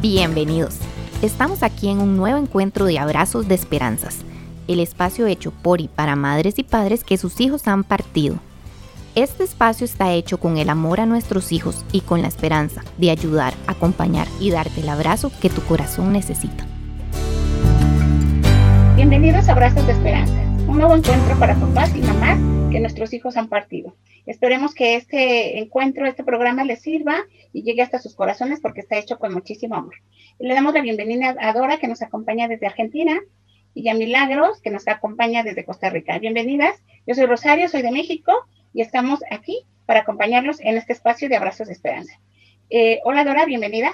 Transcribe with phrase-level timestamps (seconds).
[0.00, 0.78] Bienvenidos.
[1.20, 4.20] Estamos aquí en un nuevo encuentro de Abrazos de Esperanzas,
[4.66, 8.36] el espacio hecho por y para madres y padres que sus hijos han partido.
[9.14, 13.10] Este espacio está hecho con el amor a nuestros hijos y con la esperanza de
[13.10, 16.64] ayudar, acompañar y darte el abrazo que tu corazón necesita.
[18.96, 20.32] Bienvenidos a Abrazos de Esperanza,
[20.70, 22.38] un nuevo encuentro para papás y mamás
[22.70, 23.96] que nuestros hijos han partido.
[24.24, 28.96] Esperemos que este encuentro, este programa les sirva y llegue hasta sus corazones porque está
[28.96, 29.94] hecho con muchísimo amor.
[30.38, 33.18] Y le damos la bienvenida a Dora que nos acompaña desde Argentina
[33.74, 36.16] y a Milagros que nos acompaña desde Costa Rica.
[36.20, 36.80] Bienvenidas.
[37.04, 38.32] Yo soy Rosario, soy de México
[38.72, 42.14] y estamos aquí para acompañarlos en este espacio de Abrazos de Esperanza.
[42.70, 43.90] Eh, hola Dora, bienvenida.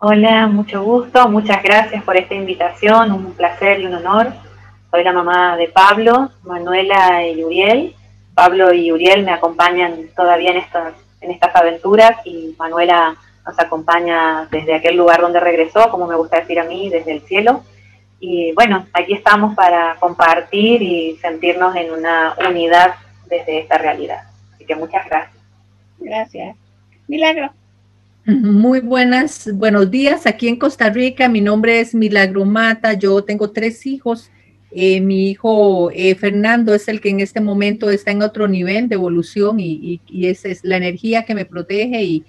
[0.00, 4.49] Hola, mucho gusto, muchas gracias por esta invitación, un placer y un honor.
[4.90, 7.94] Soy la mamá de Pablo, Manuela y Uriel.
[8.34, 13.16] Pablo y Uriel me acompañan todavía en estas, en estas aventuras y Manuela
[13.46, 17.20] nos acompaña desde aquel lugar donde regresó, como me gusta decir a mí, desde el
[17.22, 17.62] cielo.
[18.18, 22.94] Y bueno, aquí estamos para compartir y sentirnos en una unidad
[23.28, 24.24] desde esta realidad.
[24.54, 25.42] Así que muchas gracias.
[25.98, 26.56] Gracias.
[27.06, 27.50] Milagro.
[28.26, 31.28] Muy buenas, buenos días aquí en Costa Rica.
[31.28, 32.92] Mi nombre es Milagro Mata.
[32.92, 34.30] Yo tengo tres hijos.
[34.72, 38.88] Eh, mi hijo eh, Fernando es el que en este momento está en otro nivel
[38.88, 42.24] de evolución y, esa es la energía que me protege y,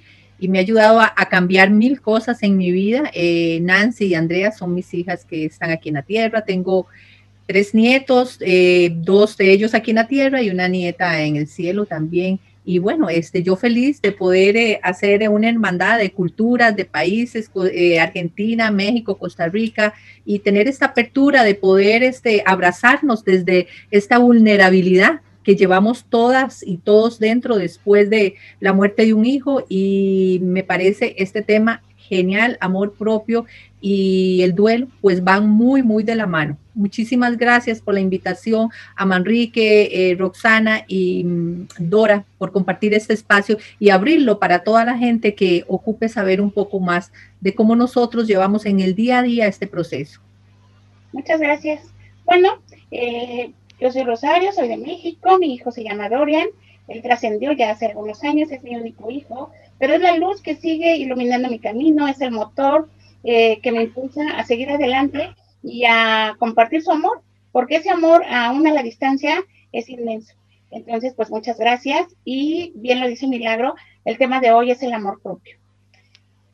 [0.47, 3.11] me ha ayudado a, cambiar mil cosas en mi vida.
[3.13, 6.43] Eh, Nancy y Andrea son mis hijas que están aquí en la tierra.
[6.43, 6.87] Tengo
[7.45, 11.47] tres nietos, eh, dos de ellos aquí en la tierra y una nieta en el
[11.47, 12.39] cielo también.
[12.63, 17.49] Y bueno, este, yo feliz de poder eh, hacer una hermandad de culturas, de países,
[17.73, 19.93] eh, Argentina, México, Costa Rica,
[20.25, 26.77] y tener esta apertura de poder este, abrazarnos desde esta vulnerabilidad que llevamos todas y
[26.77, 29.65] todos dentro después de la muerte de un hijo.
[29.67, 31.81] Y me parece este tema
[32.11, 33.45] genial, amor propio
[33.79, 36.57] y el duelo, pues van muy, muy de la mano.
[36.75, 43.13] Muchísimas gracias por la invitación a Manrique, eh, Roxana y mm, Dora por compartir este
[43.13, 47.77] espacio y abrirlo para toda la gente que ocupe saber un poco más de cómo
[47.77, 50.19] nosotros llevamos en el día a día este proceso.
[51.13, 51.81] Muchas gracias.
[52.25, 56.47] Bueno, eh, yo soy Rosario, soy de México, mi hijo se llama Dorian,
[56.89, 59.49] él trascendió ya hace algunos años, es mi único hijo,
[59.81, 62.87] pero es la luz que sigue iluminando mi camino, es el motor
[63.23, 65.33] eh, que me impulsa a seguir adelante
[65.63, 70.35] y a compartir su amor, porque ese amor aún a la distancia es inmenso.
[70.69, 73.73] Entonces, pues muchas gracias y bien lo dice Milagro,
[74.05, 75.57] el tema de hoy es el amor propio.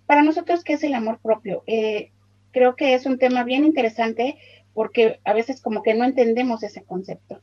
[0.05, 1.63] Para nosotros, ¿qué es el amor propio?
[1.67, 2.11] Eh,
[2.51, 4.37] creo que es un tema bien interesante
[4.73, 7.41] porque a veces como que no entendemos ese concepto.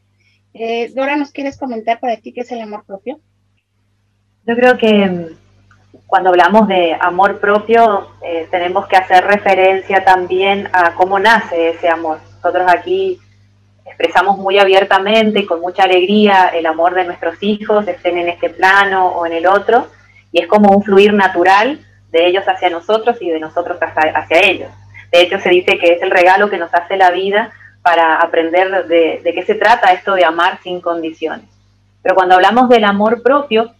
[0.54, 3.20] Eh, Dora, ¿nos quieres comentar para ti qué es el amor propio?
[4.46, 5.43] Yo creo que
[6.14, 11.88] cuando hablamos de amor propio, eh, tenemos que hacer referencia también a cómo nace ese
[11.88, 12.20] amor.
[12.36, 13.18] Nosotros aquí
[13.84, 18.48] expresamos muy abiertamente y con mucha alegría el amor de nuestros hijos, estén en este
[18.48, 19.88] plano o en el otro,
[20.30, 21.80] y es como un fluir natural
[22.12, 24.70] de ellos hacia nosotros y de nosotros hacia, ellos.
[25.10, 27.50] De hecho, se dice que es el regalo que nos hace la vida
[27.82, 31.48] para aprender de, de qué se trata esto de amar sin condiciones.
[32.04, 33.74] Pero cuando hablamos del amor propio,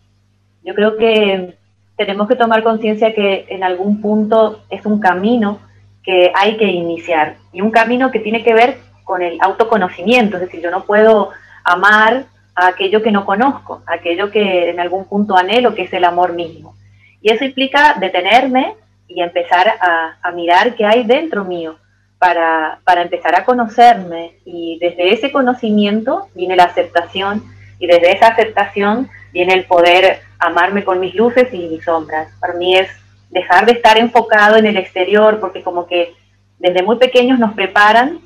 [0.65, 1.55] yo creo que
[1.97, 5.61] tenemos que tomar conciencia que en algún punto es un camino
[6.03, 10.43] que hay que iniciar y un camino que tiene que ver con el autoconocimiento, es
[10.43, 11.31] decir, yo no puedo
[11.63, 16.05] amar a aquello que no conozco, aquello que en algún punto anhelo, que es el
[16.05, 16.75] amor mismo.
[17.21, 18.75] Y eso implica detenerme
[19.09, 21.77] y empezar a, mirar qué hay dentro mío
[22.19, 27.43] para, para empezar a conocerme y desde ese conocimiento viene la aceptación
[27.79, 32.29] y desde esa aceptación viene el poder amarme con mis luces y mis sombras.
[32.41, 32.89] Para mí es
[33.31, 36.15] dejar de estar enfocado en el exterior, porque como que
[36.59, 38.21] desde muy pequeños nos preparan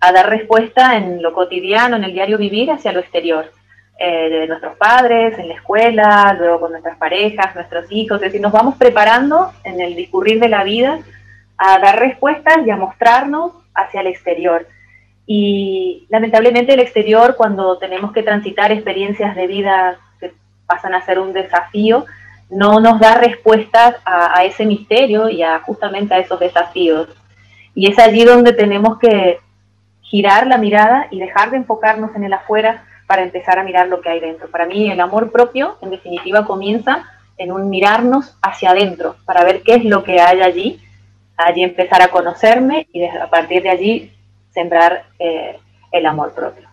[0.00, 3.50] a dar respuesta en lo cotidiano, en el diario vivir hacia lo exterior,
[3.98, 8.40] eh, de nuestros padres, en la escuela, luego con nuestras parejas, nuestros hijos, es decir,
[8.40, 11.00] nos vamos preparando en el discurrir de la vida
[11.56, 14.68] a dar respuestas y a mostrarnos hacia el exterior.
[15.30, 19.98] Y lamentablemente el exterior, cuando tenemos que transitar experiencias de vida
[20.66, 22.06] pasan a ser un desafío,
[22.48, 27.08] no nos da respuestas a, ese misterio y a justamente a esos desafíos.
[27.74, 29.40] Y es allí donde tenemos que
[30.00, 34.00] girar la mirada y dejar de enfocarnos en el afuera para empezar a mirar lo
[34.00, 34.50] que hay dentro.
[34.50, 37.04] Para mí el amor propio, en definitiva, comienza
[37.36, 40.80] en un mirarnos hacia adentro, para ver qué es lo que hay allí,
[41.36, 44.12] allí empezar a conocerme y a partir de allí
[44.58, 45.56] sembrar eh,
[45.92, 46.66] el amor propio.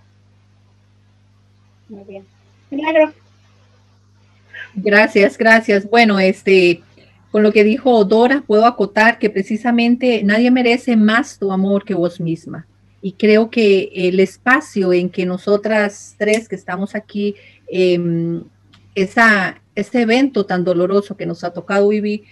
[1.88, 2.26] Muy bien.
[2.72, 3.14] Milagro.
[4.74, 5.88] Gracias, gracias.
[5.88, 6.82] Bueno, este,
[7.32, 11.94] con lo que dijo Dora, puedo acotar que precisamente nadie merece más tu amor que
[11.94, 12.66] vos misma.
[13.04, 17.36] Y creo que el espacio en que nosotras tres que estamos aquí,
[17.68, 18.00] eh,
[18.96, 22.24] esa, ese evento tan doloroso que nos ha tocado vivir,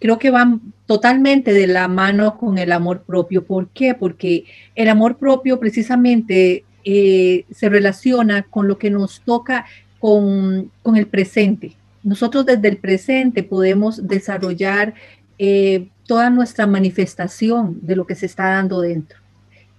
[0.00, 3.44] creo que van totalmente de la mano con el amor propio.
[3.44, 3.94] ¿Por qué?
[3.94, 4.44] Porque
[4.74, 9.64] el amor propio precisamente eh, se relaciona con lo que nos toca
[9.98, 11.76] con, con, el presente.
[12.02, 14.94] Nosotros desde el presente podemos desarrollar
[15.38, 19.18] eh, toda nuestra manifestación de lo que se está dando dentro.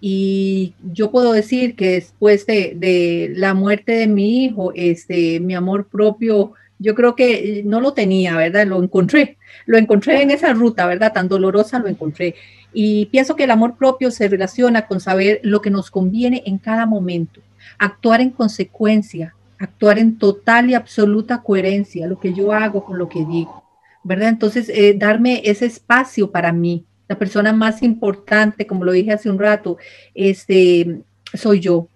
[0.01, 5.53] Y yo puedo decir que después de, de la muerte de mi hijo, este, mi
[5.53, 8.67] amor propio yo creo que no lo tenía, ¿verdad?
[8.67, 11.13] Lo encontré, lo encontré en esa ruta, ¿verdad?
[11.13, 12.35] Tan dolorosa lo encontré.
[12.73, 16.57] Y pienso que el amor propio se relaciona con saber lo que nos conviene en
[16.57, 17.41] cada momento,
[17.77, 23.07] actuar en consecuencia, actuar en total y absoluta coherencia, lo que yo hago con lo
[23.07, 23.63] que digo,
[24.03, 24.29] ¿verdad?
[24.29, 29.29] Entonces, eh, darme ese espacio para mí, la persona más importante, como lo dije hace
[29.29, 29.77] un rato,
[30.13, 31.01] este,
[31.33, 31.87] soy yo,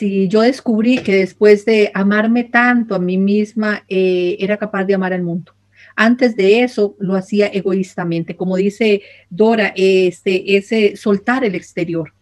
[0.00, 4.94] si yo descubrí que después de amarme tanto a mí misma, eh, era capaz de
[4.94, 5.52] amar al mundo.
[5.94, 12.14] Antes de eso lo hacía egoístamente, como dice Dora, este, ese soltar el exterior.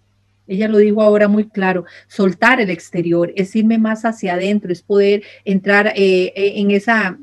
[0.48, 4.82] Ella lo dijo ahora muy claro, soltar el exterior es irme más hacia adentro, es
[4.82, 7.16] poder entrar eh, eh, en esa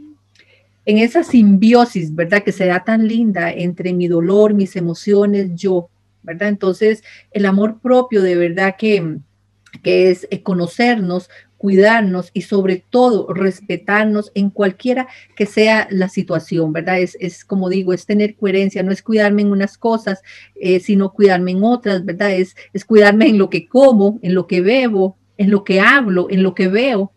[0.86, 2.44] en esa simbiosis, ¿verdad?
[2.44, 5.90] Que se da tan linda entre mi dolor, mis emociones, yo,
[6.24, 6.48] ¿verdad?
[6.48, 9.18] Entonces, el amor propio de verdad que,
[9.84, 16.74] que es eh, conocernos, cuidarnos y sobre todo respetarnos en cualquiera que sea la situación,
[16.74, 17.00] ¿verdad?
[17.00, 20.22] Es, es como digo, es tener coherencia, no es cuidarme en unas cosas,
[20.56, 22.34] eh, sino cuidarme en otras, ¿verdad?
[22.34, 26.28] Es, es cuidarme en lo que como, en lo que bebo, en lo que hablo,
[26.30, 27.12] en lo que veo.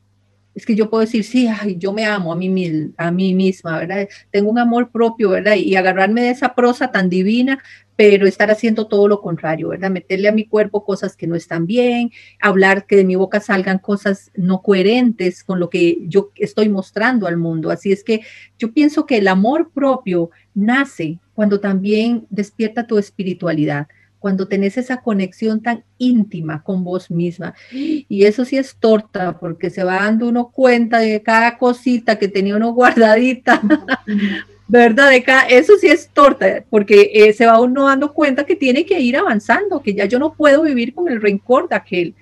[0.55, 3.78] Es que yo puedo decir, sí, ay, yo me amo a mí, a mí misma,
[3.78, 4.08] ¿verdad?
[4.31, 5.55] Tengo un amor propio, ¿verdad?
[5.55, 7.62] Y agarrarme de esa prosa tan divina
[7.99, 9.91] pero estar haciendo todo lo contrario, ¿verdad?
[9.91, 13.81] Meterle a mi cuerpo cosas que no están bien, hablar que de mi boca salgan
[13.81, 17.73] cosas no coherentes con lo que yo estoy mostrando al mundo.
[17.73, 18.21] Así es que
[18.56, 23.89] yo pienso que el amor propio nace cuando también despierta tu espiritualidad,
[24.21, 27.55] cuando tenés esa conexión tan íntima con vos misma.
[27.73, 32.29] Y eso sí es torta, porque se va dando uno cuenta de cada cosita que
[32.29, 33.61] tenía uno guardadita
[34.69, 35.11] ¿verdad?
[35.11, 39.00] De eso sí es torta, porque eh, se va uno dando cuenta que tiene que
[39.00, 42.15] ir avanzando, que ya yo no puedo vivir con el rencor de aquel,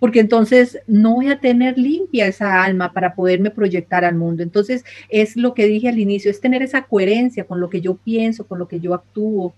[0.00, 4.42] porque entonces no voy a tener limpia esa alma para poderme proyectar al mundo.
[4.42, 7.94] Entonces es lo que dije al inicio, es tener esa coherencia con lo que yo
[7.94, 9.54] pienso, con lo que yo actúo,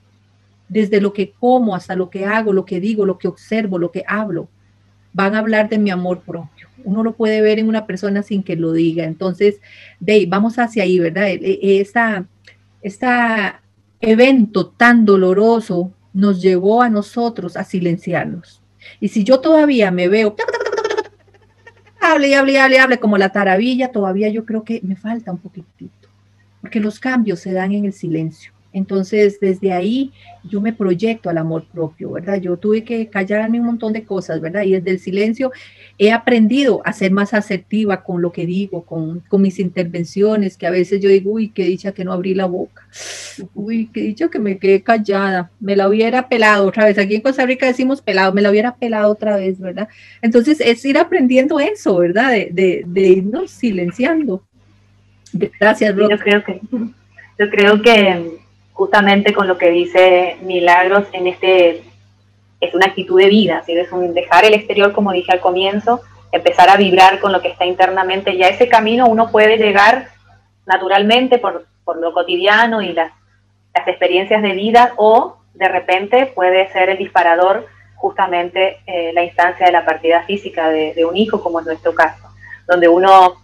[0.68, 3.90] desde lo que como hasta lo que hago, lo que digo, lo que observo, lo
[3.90, 4.48] que hablo.
[5.14, 8.42] Van a hablar de mi amor propio uno lo puede ver en una persona sin
[8.42, 9.04] que lo diga.
[9.04, 9.60] Entonces,
[10.00, 11.28] de vamos hacia ahí, ¿verdad?
[11.28, 11.80] E, e,
[12.84, 13.06] este
[14.00, 18.62] evento tan doloroso nos llevó a nosotros a silenciarnos.
[19.00, 20.36] Y si yo todavía me veo,
[22.00, 25.32] hable y hable y hable, hable como la taravilla, todavía yo creo que me falta
[25.32, 26.08] un poquitito,
[26.60, 28.53] porque los cambios se dan en el silencio.
[28.74, 30.12] Entonces, desde ahí
[30.42, 32.40] yo me proyecto al amor propio, ¿verdad?
[32.40, 34.62] Yo tuve que callarme un montón de cosas, ¿verdad?
[34.64, 35.52] Y desde el silencio
[35.96, 40.70] he aprendido a ser más asertiva con lo que digo, con, mis intervenciones, que a
[40.70, 42.86] veces yo digo, uy, qué dicha que no abrí la boca,
[43.54, 46.98] uy, qué dicha que me quedé callada, me la hubiera pelado otra vez.
[46.98, 49.88] Aquí en Costa Rica decimos pelado, me la hubiera pelado otra vez, ¿verdad?
[50.20, 52.32] Entonces, es ir aprendiendo eso, ¿verdad?
[52.32, 54.42] De, de, irnos silenciando.
[55.60, 56.60] Gracias, Yo creo que,
[57.38, 58.43] yo creo que
[58.74, 61.82] justamente con lo que dice Milagros en este,
[62.60, 66.02] es una actitud de vida, es un dejar el exterior, como dije al comienzo,
[66.32, 70.08] empezar a vibrar con lo que está internamente, y a ese camino uno puede llegar
[70.66, 71.66] naturalmente por,
[72.00, 73.12] lo cotidiano y las,
[73.74, 79.66] las experiencias de vida, o de repente puede ser el disparador justamente eh, la instancia
[79.66, 82.28] de la partida física de, de un hijo, como es nuestro caso,
[82.66, 83.36] donde uno,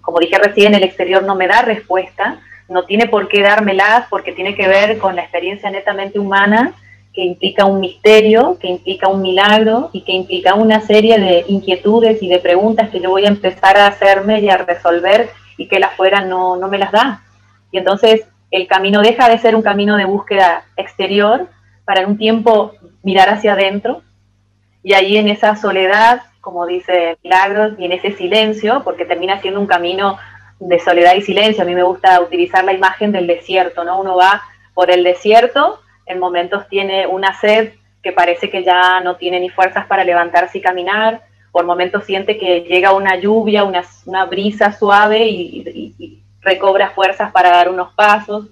[0.00, 4.32] como dije recién, el exterior no me da respuesta, no tiene por qué dármelas porque
[4.32, 6.74] tiene que ver con la experiencia netamente humana
[7.12, 12.20] que implica un misterio, que implica un milagro y que implica una serie de inquietudes
[12.22, 15.78] y de preguntas que yo voy a empezar a hacerme y a resolver y que
[15.78, 17.22] la fuera no, no me las da.
[17.70, 21.46] Y entonces el camino deja de ser un camino de búsqueda exterior
[21.84, 22.72] para un tiempo
[23.04, 24.02] mirar hacia adentro
[24.84, 29.60] y ahí en esa soledad, como dice Milagros, y en ese silencio, porque termina siendo
[29.60, 30.18] un camino
[30.58, 31.62] de soledad y silencio.
[31.62, 34.00] A mí me gusta utilizar la imagen del desierto, ¿no?
[34.00, 34.42] Uno va
[34.74, 39.48] por el desierto, en momentos tiene una sed que parece que ya no tiene ni
[39.48, 45.26] fuerzas para levantarse y caminar, por momentos siente que llega una lluvia, una, brisa suave
[45.26, 48.48] y, recobra fuerzas para dar unos pasos.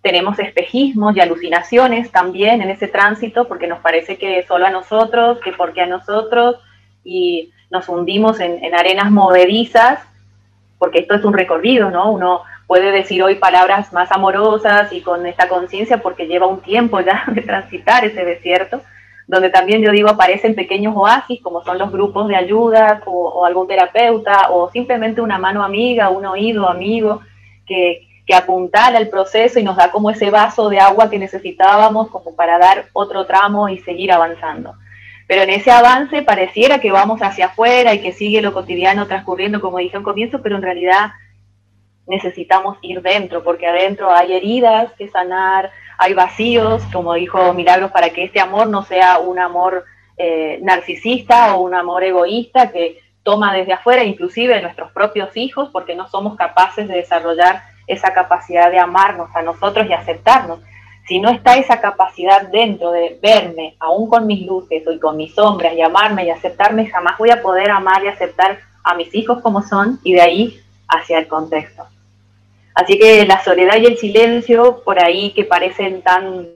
[0.00, 5.40] tenemos espejismos y alucinaciones también en ese tránsito, porque nos parece que solo a nosotros,
[5.40, 6.56] que porque a nosotros,
[7.04, 9.98] y nos hundimos en, en arenas movedizas,
[10.84, 12.12] porque esto es un recorrido, ¿no?
[12.12, 17.00] Uno puede decir hoy palabras más amorosas y con esta conciencia porque lleva un tiempo
[17.00, 18.82] ya de transitar ese desierto,
[19.26, 23.66] donde también yo digo aparecen pequeños oasis como son los grupos de ayuda o, algún
[23.66, 27.22] terapeuta o simplemente una mano amiga, un oído amigo
[27.66, 32.10] que, que apuntala el proceso y nos da como ese vaso de agua que necesitábamos
[32.10, 34.74] como para dar otro tramo y seguir avanzando.
[35.26, 39.60] Pero en ese avance pareciera que vamos hacia afuera y que sigue lo cotidiano transcurriendo
[39.60, 41.12] como dije al comienzo, pero en realidad
[42.06, 48.10] necesitamos ir dentro, porque adentro hay heridas que sanar, hay vacíos, como dijo Milagros, para
[48.10, 49.84] que este amor no sea un amor
[50.16, 55.94] eh, narcisista o un amor egoísta que toma desde afuera, inclusive nuestros propios hijos, porque
[55.94, 60.60] no somos capaces de desarrollar esa capacidad de amarnos a nosotros y aceptarnos.
[61.06, 65.34] Si no está esa capacidad dentro de verme, aún con mis luces y con mis
[65.34, 69.42] sombras, y amarme y aceptarme, jamás voy a poder amar y aceptar a mis hijos
[69.42, 71.84] como son y de ahí hacia el contexto.
[72.74, 76.48] Así que la soledad y el silencio, por ahí que parecen tan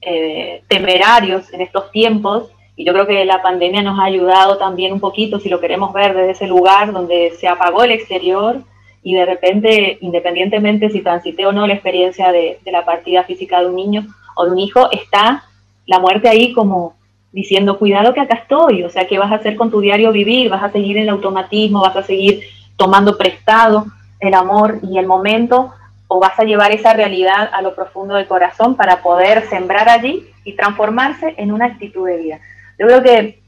[0.00, 4.92] eh, temerarios en estos tiempos, y yo creo que la pandemia nos ha ayudado también
[4.92, 8.62] un poquito, si lo queremos ver desde ese lugar donde se apagó el exterior
[9.08, 13.66] y de repente, independientemente si transité o no la experiencia de, la partida física de
[13.66, 15.44] un niño o de un hijo, está
[15.86, 16.94] la muerte ahí como
[17.32, 20.50] diciendo, cuidado que acá estoy, o sea, ¿qué vas a hacer con tu diario vivir?
[20.50, 21.80] ¿Vas a seguir en el automatismo?
[21.80, 22.42] ¿Vas a seguir
[22.76, 23.86] tomando prestado?
[24.20, 25.72] el amor y el momento
[26.08, 30.26] o vas a llevar esa realidad a lo profundo del corazón para poder sembrar allí
[30.44, 32.40] y transformarse en una actitud de vida.
[32.78, 33.40] Yo creo que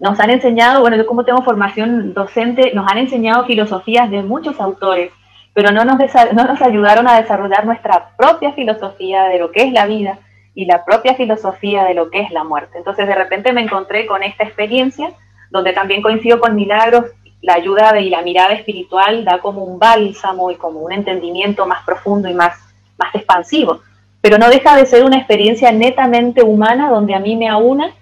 [0.00, 4.58] nos han enseñado, bueno, yo como tengo formación docente, nos han enseñado filosofías de muchos
[4.58, 5.12] autores,
[5.52, 5.98] pero no nos,
[6.32, 10.18] no nos ayudaron a desarrollar nuestra propia filosofía de lo que es la vida
[10.54, 12.78] y la propia filosofía de lo que es la muerte.
[12.78, 15.12] Entonces de repente me encontré con esta experiencia
[15.50, 17.04] donde también coincido con milagros
[17.42, 21.84] la ayuda y la mirada espiritual da como un bálsamo y como un entendimiento más
[21.84, 22.54] profundo y más,
[22.98, 23.80] más expansivo.
[24.20, 27.92] Pero no deja de ser una experiencia netamente humana donde a mí me aúna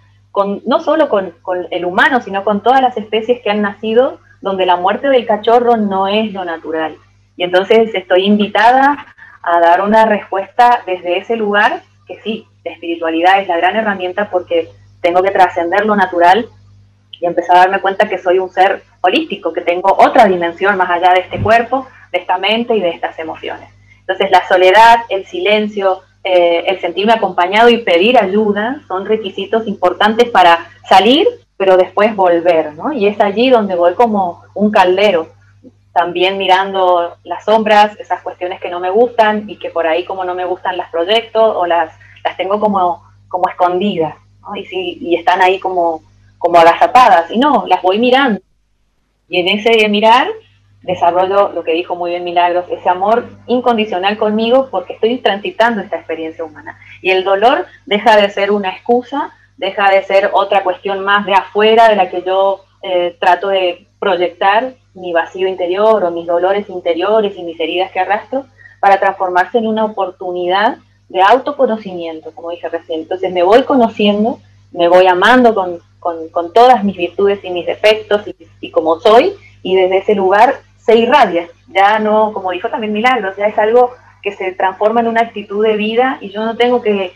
[0.44, 4.66] no solo con, con el humano, sino con todas las especies que han nacido, donde
[4.66, 6.96] la muerte del cachorro no es lo natural.
[7.36, 9.06] Y entonces estoy invitada
[9.42, 14.30] a dar una respuesta desde ese lugar, que sí, la espiritualidad es la gran herramienta
[14.30, 14.68] porque
[15.00, 16.48] tengo que trascender lo natural
[17.12, 20.90] y empezar a darme cuenta que soy un ser holístico, que tengo otra dimensión más
[20.90, 23.68] allá de este cuerpo, de esta mente y de estas emociones.
[24.00, 30.28] Entonces la soledad, el silencio, eh, el sentirme acompañado y pedir ayuda son requisitos importantes
[30.30, 32.92] para salir, pero después volver, ¿no?
[32.92, 35.28] Y es allí donde voy como un caldero,
[35.92, 40.24] también mirando las sombras, esas cuestiones que no me gustan y que por ahí como
[40.24, 41.92] no me gustan las proyectos o las,
[42.24, 44.14] las tengo como, como escondidas,
[44.54, 46.02] y, si, y están ahí como,
[46.38, 48.40] como agazapadas, y no, las voy mirando.
[49.28, 50.28] Y en ese mirar
[50.82, 55.96] desarrollo lo que dijo muy bien Milagros, ese amor incondicional conmigo porque estoy transitando esta
[55.96, 56.78] experiencia humana.
[57.02, 61.34] Y el dolor deja de ser una excusa, deja de ser otra cuestión más de
[61.34, 66.68] afuera de la que yo eh, trato de proyectar mi vacío interior o mis dolores
[66.68, 68.46] interiores y mis heridas que arrastro
[68.80, 73.00] para transformarse en una oportunidad de autoconocimiento, como dije recién.
[73.00, 74.38] Entonces me voy conociendo,
[74.72, 78.22] me voy amando con, con, todas mis virtudes y mis defectos
[78.60, 79.32] y, como soy,
[79.62, 81.48] y desde ese lugar se irradia.
[81.66, 83.92] Ya no, como dijo también Milagros, ya es algo
[84.22, 87.12] que se transforma en una actitud de vida y yo no tengo que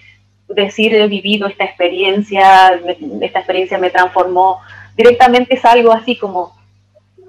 [0.47, 2.79] decir he vivido esta experiencia,
[3.23, 4.61] esta experiencia me transformó.
[4.95, 6.53] Directamente es algo así como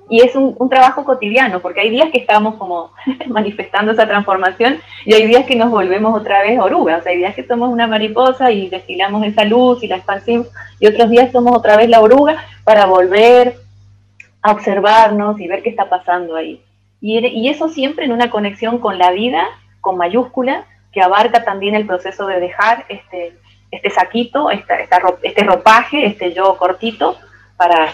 [0.09, 2.91] y es un, trabajo cotidiano, porque hay días que estamos como
[3.27, 7.19] manifestando esa transformación y hay días que nos volvemos otra vez orugas, o sea, hay
[7.19, 10.45] días que somos una mariposa y destilamos esa luz y la expansión,
[10.81, 12.35] y otros días somos otra vez la oruga
[12.65, 13.62] para volver
[14.43, 16.61] a observarnos y ver qué está pasando ahí.
[17.01, 19.45] Y, eso siempre en una conexión con la vida,
[19.81, 23.37] con mayúscula, que abarca también el proceso de dejar este,
[23.71, 27.17] este saquito, este ropaje, este yo cortito,
[27.57, 27.93] para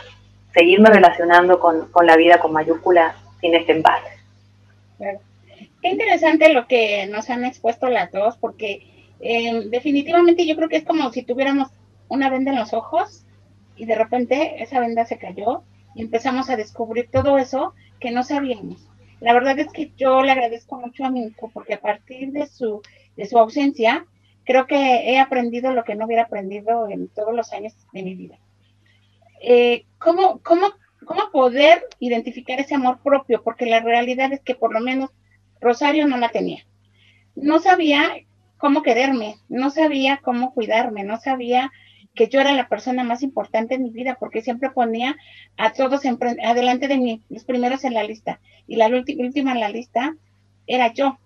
[0.53, 4.09] seguirme relacionando con, la vida con mayúscula sin este empate.
[5.81, 10.77] Qué interesante lo que nos han expuesto las dos, porque eh, definitivamente yo creo que
[10.77, 11.69] es como si tuviéramos
[12.09, 13.23] una venda en los ojos
[13.75, 15.63] y de repente esa venda se cayó
[15.96, 18.88] y empezamos a descubrir todo eso que no sabíamos.
[19.19, 22.48] La verdad es que yo le agradezco mucho a mi hijo porque a partir de
[22.48, 22.81] su,
[23.17, 24.05] de su ausencia,
[24.46, 28.15] creo que he aprendido lo que no hubiera aprendido en todos los años de mi
[28.15, 28.38] vida.
[29.41, 30.67] Eh, ¿cómo, cómo,
[31.05, 35.12] cómo poder identificar ese amor propio, porque la realidad es que por lo menos
[35.62, 36.65] Rosario no la tenía.
[37.36, 38.12] no sabía
[38.58, 41.72] cómo quererme, no sabía cómo cuidarme, no sabía
[42.19, 45.15] que yo era la persona más importante en mi vida, porque siempre ponía
[45.55, 46.01] a todos
[46.43, 50.17] adelante de mí, los primeros en la lista, y la última en la lista
[50.67, 51.17] era yo.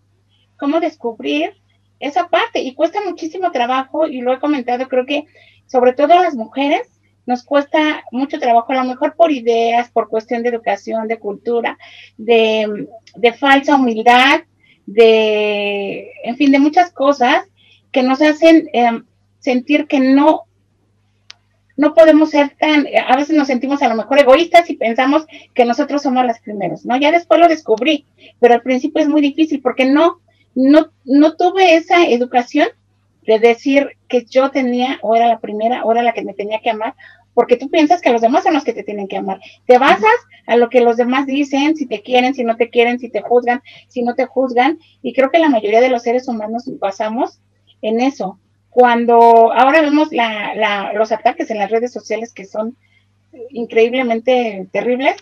[0.56, 1.56] ¿Cómo descubrir
[2.00, 2.62] esa parte?
[2.62, 5.26] Y cuesta muchísimo trabajo, y lo he comentado, creo que
[5.66, 6.88] sobre todo a las mujeres
[7.26, 11.80] nos cuesta mucho trabajo, a lo mejor por ideas, por cuestión de educación, de cultura,
[12.18, 12.88] de,
[13.40, 14.42] falsa humildad,
[14.86, 17.46] de, en fin, de muchas cosas
[17.92, 19.06] que nos hacen em,
[19.40, 20.44] sentir que no
[21.76, 25.66] no podemos ser tan, a veces nos sentimos a lo mejor egoístas y pensamos que
[25.66, 26.98] nosotros somos las primeros, ¿no?
[26.98, 28.06] Ya después lo descubrí,
[28.40, 30.20] pero al principio es muy difícil porque no,
[30.56, 32.68] no, no tuve esa educación
[33.26, 36.60] de decir que yo tenía o era la primera o era la que me tenía
[36.60, 36.94] que amar,
[37.34, 39.40] porque tú piensas que los demás son los que te tienen que amar.
[39.66, 40.14] Te basas
[40.46, 43.22] a lo que los demás dicen, si te quieren, si no te quieren, si te
[43.22, 47.40] juzgan, si no te juzgan, y creo que la mayoría de los seres humanos basamos
[47.82, 48.40] en eso,
[48.74, 50.10] cuando ahora vemos
[50.96, 52.76] los ataques en las redes sociales que son
[53.50, 55.16] increíblemente terribles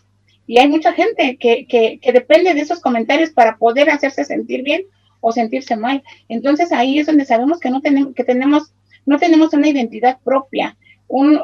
[0.48, 4.84] y hay mucha gente que, que, depende de esos comentarios para poder hacerse sentir bien
[5.20, 6.02] o sentirse mal.
[6.30, 8.74] Entonces ahí es donde sabemos que no tenemos, que tenemos,
[9.06, 10.78] no tenemos una identidad propia,
[11.10, 11.38] un,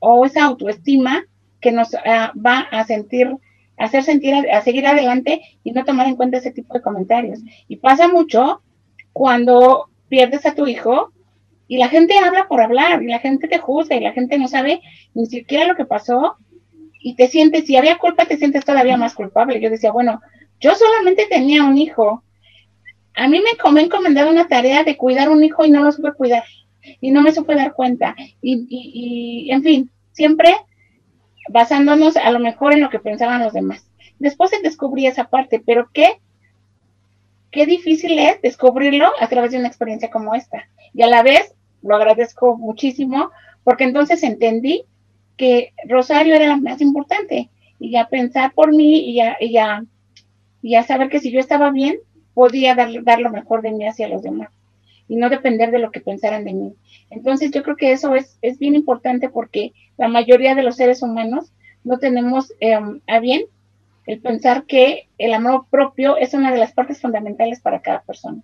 [0.00, 1.24] o, esa autoestima
[1.60, 3.34] que nos ah, va a sentir,
[3.78, 7.40] hacer sentir, a seguir adelante y no tomar en cuenta ese tipo de comentarios.
[7.66, 8.60] Y pasa mucho
[9.14, 11.12] cuando pierdes a tu hijo
[11.70, 14.48] y la gente habla por hablar, y la gente te juzga, y la gente no
[14.48, 14.80] sabe
[15.14, 16.36] ni siquiera lo que pasó,
[17.00, 19.60] y te sientes, si había culpa, te sientes todavía más culpable.
[19.60, 20.20] Yo decía, bueno,
[20.58, 22.24] yo solamente tenía un hijo.
[23.14, 26.12] A mí me, me encomendado una tarea de cuidar un hijo y no lo supe
[26.12, 26.42] cuidar,
[27.00, 28.16] y no me supe dar cuenta.
[28.42, 30.56] Y, y, y en fin, siempre
[31.50, 33.88] basándonos a lo mejor en lo que pensaban los demás.
[34.18, 36.20] Después se descubrí esa parte, pero qué,
[37.52, 40.68] qué difícil es descubrirlo a través de una experiencia como esta.
[40.92, 43.30] Y a la vez lo agradezco muchísimo,
[43.64, 44.84] porque entonces entendí
[45.36, 49.84] que Rosario era la más importante y ya pensar por mí y ya, y ya,
[50.62, 51.98] y ya saber que si yo estaba bien,
[52.34, 54.50] podía dar, dar lo mejor de mí hacia los demás
[55.08, 56.74] y no depender de lo que pensaran de mí.
[57.10, 61.02] Entonces yo creo que eso es, es bien importante porque la mayoría de los seres
[61.02, 63.42] humanos no tenemos em, a bien
[64.06, 68.40] el pensar que el amor propio es una de las partes fundamentales para cada persona.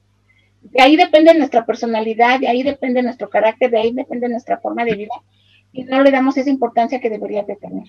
[0.73, 4.85] De ahí depende nuestra personalidad, de ahí depende nuestro carácter, de ahí depende nuestra forma
[4.85, 5.15] de vida
[5.73, 7.85] y no le damos esa importancia que debería de tener.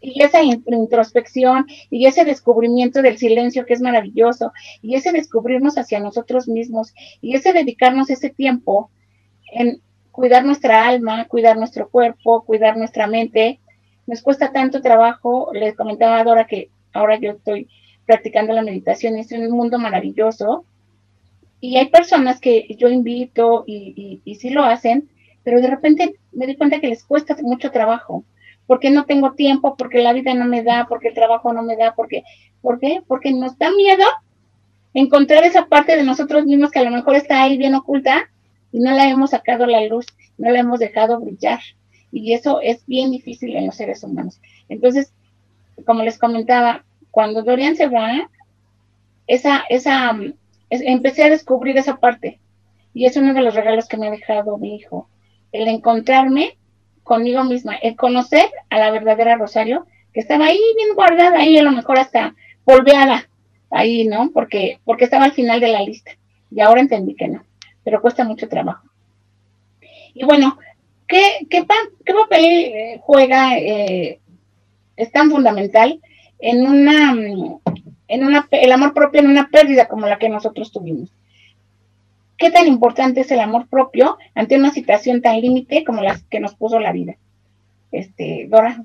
[0.00, 6.00] y esa introspección y ese descubrimiento del silencio que es maravilloso y ese descubrirnos hacia
[6.00, 8.90] nosotros mismos y ese dedicarnos ese tiempo
[9.52, 13.60] en cuidar nuestra alma, cuidar nuestro cuerpo, cuidar nuestra mente,
[14.06, 15.50] nos cuesta tanto trabajo.
[15.52, 17.68] Les comentaba a Dora que ahora yo estoy
[18.06, 20.64] practicando la meditación, es un mundo maravilloso,
[21.62, 25.08] y hay personas que yo invito y, y, sí lo hacen,
[25.44, 28.24] pero de repente me di cuenta que les cuesta mucho trabajo,
[28.66, 31.76] porque no tengo tiempo, porque la vida no me da, porque el trabajo no me
[31.76, 32.24] da, porque,
[32.62, 33.00] ¿por qué?
[33.06, 34.04] Porque nos da miedo
[34.92, 38.28] encontrar esa parte de nosotros mismos que a lo mejor está ahí bien oculta
[38.72, 40.06] y no la hemos sacado a la luz,
[40.38, 41.60] no la hemos dejado brillar.
[42.10, 44.40] Y eso es bien difícil en los seres humanos.
[44.68, 45.12] Entonces,
[45.86, 48.28] como les comentaba, cuando Dorian se va,
[49.28, 50.12] esa, esa
[50.80, 52.40] empecé a descubrir esa parte.
[52.94, 55.08] Y es uno de los regalos que me ha dejado mi hijo.
[55.52, 56.56] El encontrarme
[57.02, 61.62] conmigo misma, el conocer a la verdadera Rosario, que estaba ahí bien guardada, ahí a
[61.62, 63.28] lo mejor hasta polveada,
[63.70, 64.30] ahí, ¿no?
[64.32, 66.12] Porque, porque estaba al final de la lista.
[66.50, 67.44] Y ahora entendí que no,
[67.82, 68.86] pero cuesta mucho trabajo.
[70.14, 70.58] Y bueno,
[71.06, 74.20] ¿qué, papel eh, juega, eh,
[74.96, 76.00] es tan fundamental
[76.38, 77.14] en una
[78.12, 81.08] en una, el amor propio en una pérdida como la que nosotros tuvimos.
[82.36, 86.38] ¿Qué tan importante es el amor propio ante una situación tan límite como la que
[86.38, 87.14] nos puso la vida?
[87.90, 88.84] Este, Dora.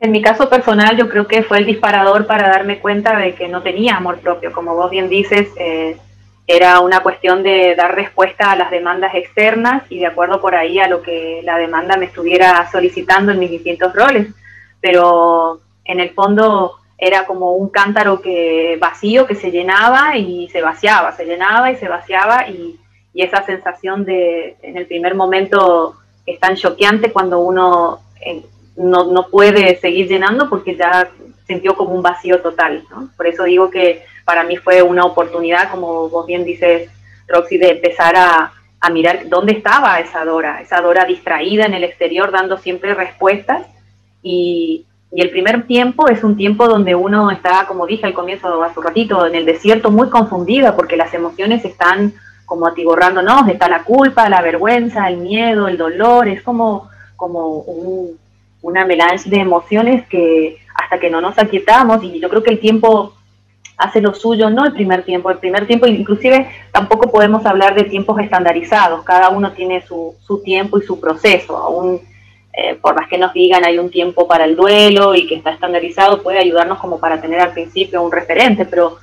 [0.00, 3.48] En mi caso personal, yo creo que fue el disparador para darme cuenta de que
[3.48, 4.50] no tenía amor propio.
[4.52, 5.98] Como vos bien dices, eh,
[6.46, 10.78] era una cuestión de dar respuesta a las demandas externas y de acuerdo por ahí
[10.78, 14.28] a lo que la demanda me estuviera solicitando en mis distintos roles.
[14.80, 20.60] Pero en el fondo era como un cántaro que vacío que se llenaba y se
[20.60, 22.78] vaciaba, se llenaba y se vaciaba y,
[23.14, 28.44] esa sensación de en el primer momento es tan choqueante cuando uno eh,
[28.76, 31.10] no, puede seguir llenando porque ya
[31.44, 32.84] sintió como un vacío total.
[33.16, 36.90] Por eso digo que para mí fue una oportunidad, como vos bien dices,
[37.26, 41.82] Roxy, de empezar a, a mirar dónde estaba esa Dora, esa Dora distraída en el
[41.82, 43.66] exterior dando siempre respuestas
[44.22, 48.62] y Y el primer tiempo es un tiempo donde uno está, como dije al comienzo,
[48.62, 52.12] hace un ratito, en el desierto muy confundida porque las emociones están
[52.44, 57.64] como atiborrándonos, está la culpa, la vergüenza, el miedo, el dolor, es como, como
[58.62, 62.60] una melange de emociones que hasta que no nos aquietamos, y yo creo que el
[62.60, 63.14] tiempo
[63.76, 67.84] hace lo suyo, no el primer tiempo, el primer tiempo, inclusive tampoco podemos hablar de
[67.84, 72.00] tiempos estandarizados, cada uno tiene su, su tiempo y su proceso, aún
[72.60, 75.50] eh, por más que nos digan hay un tiempo para el duelo y que está
[75.50, 78.98] estandarizado, puede ayudarnos como para tener al principio un referente, pero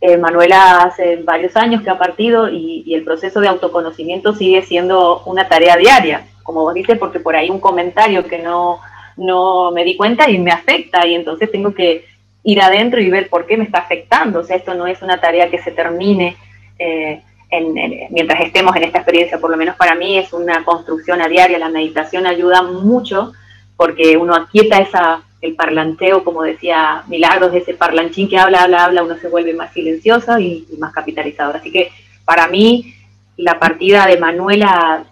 [0.00, 5.22] eh, Manuela hace varios años que ha partido y, el proceso de autoconocimiento sigue siendo
[5.26, 8.80] una tarea diaria, como vos dices, porque por ahí un comentario que no,
[9.18, 12.06] no me di cuenta y me afecta y entonces tengo que
[12.44, 14.40] ir adentro y ver por qué me está afectando.
[14.40, 16.38] O sea, esto no es una tarea que se termine
[16.78, 21.28] eh, mientras estemos en esta experiencia, por lo menos para mí es una construcción a
[21.28, 21.58] diaria.
[21.58, 23.32] La meditación ayuda mucho
[23.76, 29.02] porque uno aquieta esa, el parlanteo, como decía Milagros, ese parlanchín que habla, habla, habla,
[29.04, 31.56] uno se vuelve más silencioso y, más capitalizador.
[31.56, 31.90] Así que
[32.24, 32.94] para mí
[33.36, 35.04] la partida de Manuela,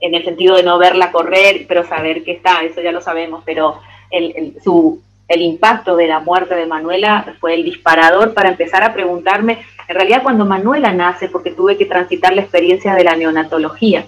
[0.00, 3.42] en el sentido de no verla correr, pero saber que está, eso ya lo sabemos,
[3.44, 3.78] pero
[4.10, 5.00] el, su
[5.32, 9.94] el impacto de la muerte de Manuela fue el disparador para empezar a preguntarme, en
[9.94, 14.04] realidad cuando Manuela nace, porque tuve que transitar la experiencia de la neonatología.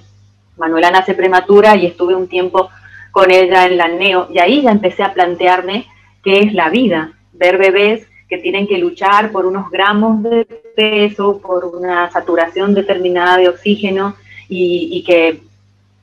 [0.58, 2.68] Manuela nace prematura y estuve un tiempo
[3.10, 5.86] con ella en la neo y ahí ya empecé a plantearme
[6.22, 10.44] qué es la vida, ver bebés que tienen que luchar por unos gramos de
[10.76, 14.14] peso, por una saturación determinada de oxígeno
[14.46, 15.40] y, que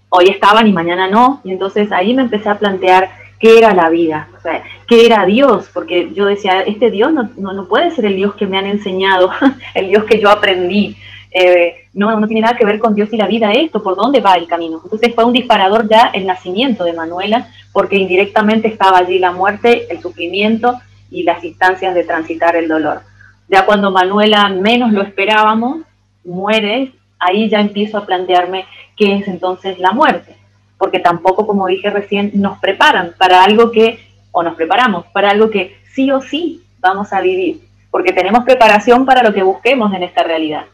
[0.10, 1.42] hoy estaban y mañana no.
[1.44, 5.26] Y entonces ahí me empecé a plantear qué era la vida, o sea, qué era
[5.26, 8.68] Dios, porque yo decía, este Dios no, no, puede ser el Dios que me han
[8.68, 9.32] enseñado,
[9.74, 10.96] el Dios que yo aprendí,
[11.32, 14.20] eh, no, no tiene nada que ver con Dios y la vida esto, por dónde
[14.20, 14.80] va el camino.
[14.84, 19.88] Entonces fue un disparador ya el nacimiento de Manuela, porque indirectamente estaba allí la muerte,
[19.90, 23.02] el sufrimiento y las instancias de transitar el dolor.
[23.50, 25.82] Ya cuando Manuela menos lo esperábamos,
[26.24, 30.41] muere, ahí ya empiezo a plantearme qué es entonces la muerte
[30.82, 34.00] porque tampoco, como dije recién, nos preparan para algo que,
[34.32, 39.06] o nos preparamos para algo que sí o sí vamos a vivir, porque tenemos preparación
[39.06, 40.66] para lo que busquemos en esta realidad.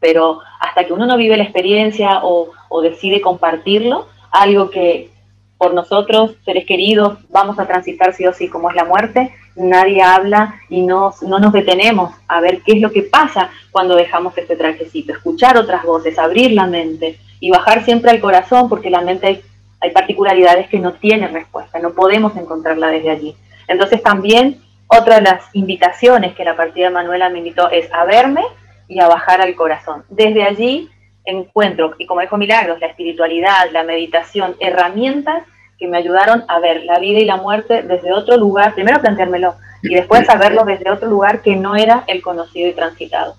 [0.00, 5.10] Pero hasta que uno no vive la experiencia o, decide compartirlo, algo que
[5.58, 10.00] por nosotros, seres queridos, vamos a transitar sí o sí, como es la muerte, nadie
[10.00, 14.38] habla y no, no nos detenemos a ver qué es lo que pasa cuando dejamos
[14.38, 19.00] este trajecito, escuchar otras voces, abrir la mente, y bajar siempre al corazón porque la
[19.00, 19.42] mente
[19.80, 23.36] hay, particularidades que no tienen respuesta, no podemos encontrarla desde allí.
[23.68, 28.04] Entonces también otra de las invitaciones que la partida de Manuela me invitó es a
[28.04, 28.42] verme
[28.88, 30.04] y a bajar al corazón.
[30.08, 30.88] Desde allí
[31.24, 35.42] encuentro, y como dijo Milagros, la espiritualidad, la meditación, herramientas
[35.78, 39.54] que me ayudaron a ver la vida y la muerte desde otro lugar, primero planteármelo
[39.82, 43.36] y después a verlo desde otro lugar que no era el conocido y transitado.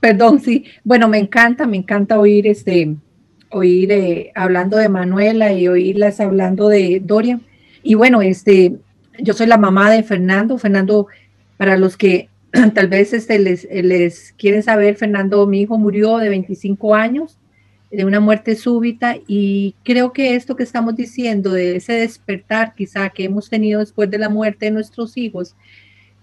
[0.00, 0.64] Perdón, sí.
[0.84, 2.96] Bueno, me encanta, me encanta oír este,
[3.50, 7.40] oír eh, hablando de Manuela y oírlas hablando de Doria.
[7.82, 8.76] Y bueno, este,
[9.18, 10.58] yo soy la mamá de Fernando.
[10.58, 11.06] Fernando,
[11.56, 12.28] para los que
[12.74, 17.38] tal vez este, les, les quieren saber, Fernando, mi hijo murió de 25 años
[17.90, 23.08] de una muerte súbita y creo que esto que estamos diciendo de ese despertar quizá
[23.10, 25.54] que hemos tenido después de la muerte de nuestros hijos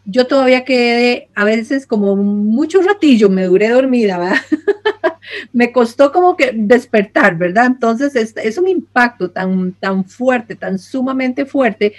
[0.06, 4.38] yo todavía quedé a veces como mucho ratillo, me duré dormida, ¿verdad?
[5.54, 7.68] me costó como que despertar, ¿verdad?
[7.68, 11.94] Entonces es, un impacto tan, tan fuerte, tan sumamente fuerte,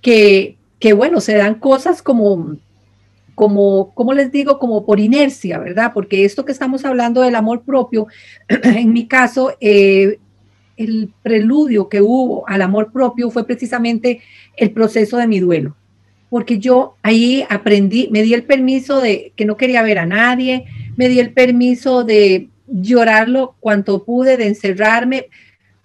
[0.00, 2.56] que, que bueno, se dan cosas como,
[3.34, 5.90] como, como les digo, como por inercia, ¿verdad?
[5.92, 8.06] Porque esto que estamos hablando del amor propio,
[8.48, 10.18] en mi caso, eh,
[10.76, 14.20] el preludio que hubo al amor propio fue precisamente
[14.56, 15.76] el proceso de mi duelo
[16.30, 20.64] porque yo ahí aprendí, me di el permiso de que no quería ver a nadie,
[20.96, 25.26] me di el permiso de llorarlo cuanto pude, de encerrarme,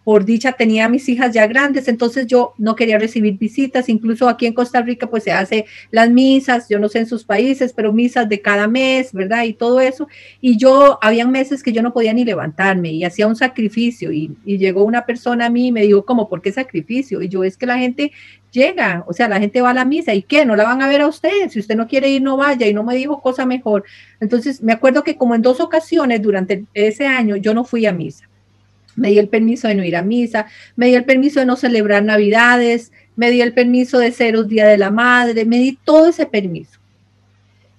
[0.05, 4.29] por dicha tenía a mis hijas ya grandes, entonces yo no quería recibir visitas, incluso
[4.29, 7.73] aquí en Costa Rica pues se hace las misas, yo no sé en sus países,
[7.73, 9.45] pero misas de cada mes, ¿verdad?
[9.45, 10.07] Y todo eso.
[10.41, 14.37] Y yo, habían meses que yo no podía ni levantarme y hacía un sacrificio y,
[14.45, 17.21] llegó una persona a mí y me dijo, como, ¿por qué sacrificio?
[17.23, 18.11] Y yo, es que la gente
[18.51, 20.87] llega, o sea, la gente va a la misa y qué, no la van a
[20.87, 23.45] ver a usted, si usted no quiere ir, no vaya y no me dijo cosa
[23.47, 23.83] mejor.
[24.19, 27.91] Entonces, me acuerdo que como en dos ocasiones durante ese año yo no fui a
[27.91, 28.29] misa
[28.95, 31.55] me di el permiso de no ir a misa, me di el permiso de no
[31.55, 35.77] celebrar navidades, me di el permiso de ser un día de la madre, me di
[35.83, 36.79] todo ese permiso.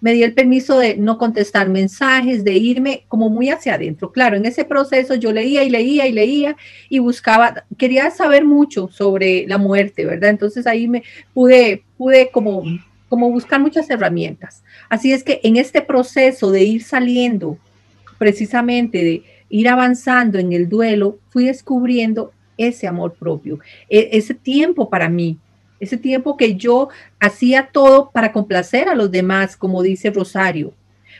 [0.01, 4.13] me di el permiso de no contestar mensajes, de irme como muy hacia adentro.
[4.13, 6.57] Claro, en ese proceso yo leía y leía y leía
[6.89, 10.31] y buscaba, quería saber mucho sobre la muerte, ¿verdad?
[10.31, 11.03] Entonces ahí me
[11.33, 12.63] pude, pude como,
[13.09, 14.63] como buscar muchas herramientas.
[14.89, 17.59] Así es que en este proceso de ir saliendo,
[18.19, 24.89] precisamente de ir avanzando en el duelo, fui descubriendo ese amor propio, e, ese tiempo
[24.89, 25.39] para mí,
[25.79, 26.89] ese tiempo que yo
[27.21, 30.73] hacía todo para complacer a los demás, como dice Rosario.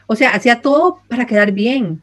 [0.07, 2.01] O sea, hacía todo para quedar bien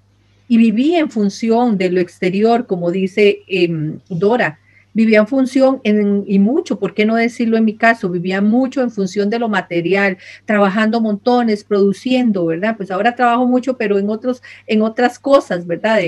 [0.48, 4.60] y vivía en función de lo exterior, como dice em, Dora.
[4.94, 8.10] Vivía en función y mucho, ¿por qué no decirlo en mi caso?
[8.10, 12.78] Vivía mucho en función de lo material, trabajando montones, produciendo, ¿verdad?
[12.78, 16.00] Pues ahora trabajo mucho, pero en, otros, en otras cosas, ¿verdad?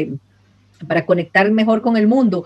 [0.88, 2.46] para conectar mejor con el mundo.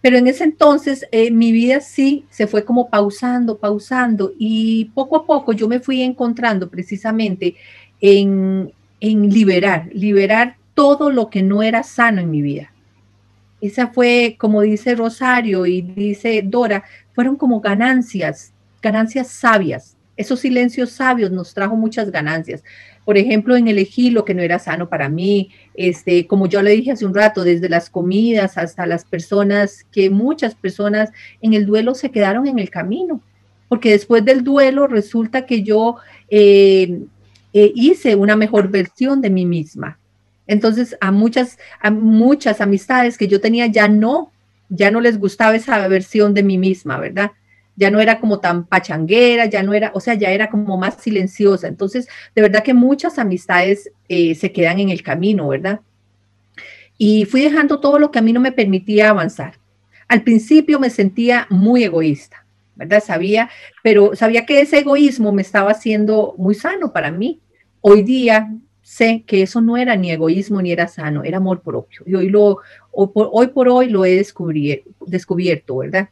[0.00, 5.16] Pero en ese entonces eh, mi vida sí se fue como pausando, pausando y poco
[5.16, 7.56] a poco yo me fui encontrando precisamente
[8.00, 12.72] en, en liberar, liberar todo lo que no era sano en mi vida.
[13.60, 19.96] Esa fue, como dice Rosario y dice Dora, fueron como ganancias, ganancias sabias.
[20.16, 22.62] Esos silencios sabios nos trajo muchas ganancias
[23.06, 26.72] por ejemplo, en elegir lo que no era sano para mí, este, como yo le
[26.72, 31.66] dije hace un rato, desde las comidas hasta las personas, que muchas personas en el
[31.66, 33.22] duelo se quedaron en el camino,
[33.68, 36.98] porque después del duelo resulta que yo eh,
[37.52, 40.00] eh, hice una mejor versión de mí misma.
[40.46, 44.32] Entonces, a muchas, a muchas amistades que yo tenía ya no,
[44.68, 47.32] ya no les gustaba esa versión de mí misma, ¿verdad?
[47.76, 50.96] ya no era como tan pachanguera, ya no era, o sea, ya era como más
[50.96, 51.68] silenciosa.
[51.68, 55.80] Entonces, de verdad que muchas amistades eh, se quedan en el camino, ¿verdad?
[56.98, 59.58] Y fui dejando todo lo que a mí no me permitía avanzar.
[60.08, 63.02] Al principio me sentía muy egoísta, ¿verdad?
[63.04, 63.50] Sabía,
[63.82, 67.40] pero sabía que ese egoísmo me estaba haciendo muy sano para mí.
[67.82, 68.50] Hoy día
[68.86, 72.04] sé que eso no era ni egoísmo ni era sano, era amor propio.
[72.06, 72.58] Y hoy, lo,
[72.92, 76.08] hoy por hoy lo he descubierto, ¿verdad?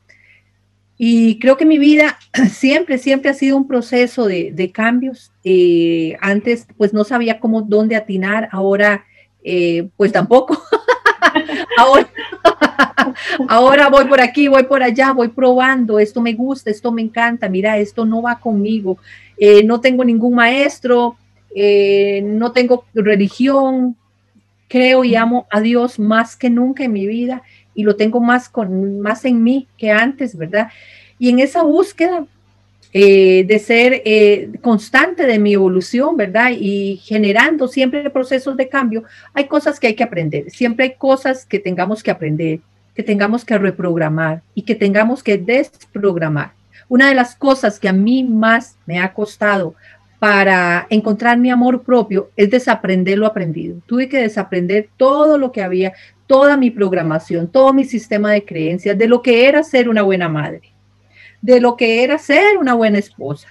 [0.99, 2.19] Y creo que mi vida
[2.51, 5.31] siempre, siempre ha sido un proceso de, cambios.
[5.45, 9.05] Eh, antes, pues no sabía cómo, dónde atinar, ahora,
[9.45, 10.61] eh, pues tampoco.
[11.79, 12.09] ahora,
[13.49, 17.49] ahora voy por aquí, voy por allá, voy probando, esto me gusta, esto me encanta,
[17.49, 18.99] mira, esto no va conmigo,
[19.37, 21.17] eh, no tengo ningún maestro,
[21.55, 23.97] no tengo religión,
[24.69, 27.43] creo y amo a Dios más que nunca en mi vida
[27.75, 30.69] y lo tengo más, con, más en mí que antes, ¿verdad?
[31.19, 32.27] Y en esa búsqueda
[32.93, 36.51] eh, de ser eh, constante de mi evolución, ¿verdad?
[36.57, 41.45] Y generando siempre procesos de cambio, hay cosas que hay que aprender, siempre hay cosas
[41.45, 42.61] que tengamos que aprender,
[42.95, 46.53] que tengamos que reprogramar y que tengamos que desprogramar.
[46.89, 49.75] Una de las cosas que a mí más me ha costado
[50.25, 53.83] para encontrar mi amor propio es desaprender lo aprendido.
[53.85, 55.93] Tuve que desaprender todo lo que había,
[56.27, 60.31] toda mi programación, todo mi sistema de creencias de lo que era ser una buena
[60.31, 60.73] madre,
[61.43, 63.49] de lo que era ser una buena esposa.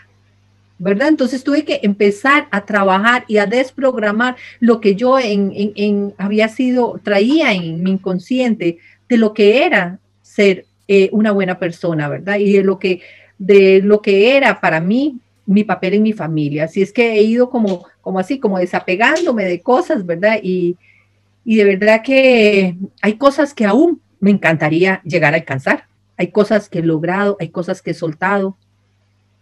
[0.79, 1.09] ¿Verdad?
[1.09, 6.99] Entonces tuve que empezar a trabajar y a desprogramar lo que yo en, había sido,
[7.03, 12.39] traía en mi inconsciente de lo que era ser eh, una buena persona, ¿verdad?
[12.39, 13.01] Y de lo que,
[13.37, 16.65] de lo que era para mí mi papel en mi familia.
[16.65, 20.39] Así es que he ido como, como así, como desapegándome de cosas, ¿verdad?
[20.41, 20.77] Y,
[21.43, 25.87] y de verdad que hay cosas que aún me encantaría llegar a alcanzar.
[26.17, 28.57] Hay cosas que he logrado, hay cosas que he soltado,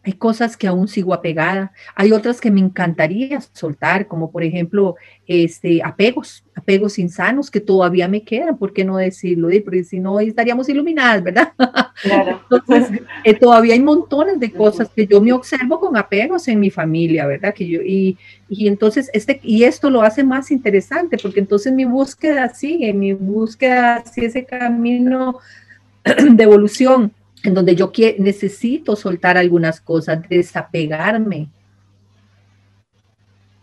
[0.03, 4.95] hay cosas que aún sigo apegada, hay otras que me encantaría soltar, como por ejemplo,
[5.27, 9.49] este, apegos, apegos insanos que todavía me quedan, ¿por qué no decirlo?
[9.63, 11.53] Porque si no, estaríamos iluminadas, ¿verdad?
[12.01, 12.41] Claro.
[12.49, 16.71] Entonces, eh, todavía hay montones de cosas que yo me observo con apegos en mi
[16.71, 17.53] familia, ¿verdad?
[17.53, 18.17] Que yo, y,
[18.49, 23.13] y entonces, este, y esto lo hace más interesante, porque entonces mi búsqueda sigue, mi
[23.13, 25.37] búsqueda sigue ese camino
[26.03, 31.49] de evolución en donde yo necesito soltar algunas cosas, desapegarme,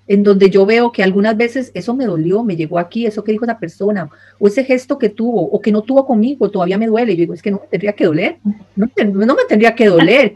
[0.08, 3.32] en donde yo veo que algunas veces eso me dolió, me llegó aquí, eso que
[3.32, 6.86] dijo esa persona, o ese gesto que tuvo, o que no tuvo conmigo, todavía me
[6.86, 7.14] duele.
[7.14, 8.38] Yo digo, es que no me tendría que doler,
[8.74, 10.32] no, me tendría que doler,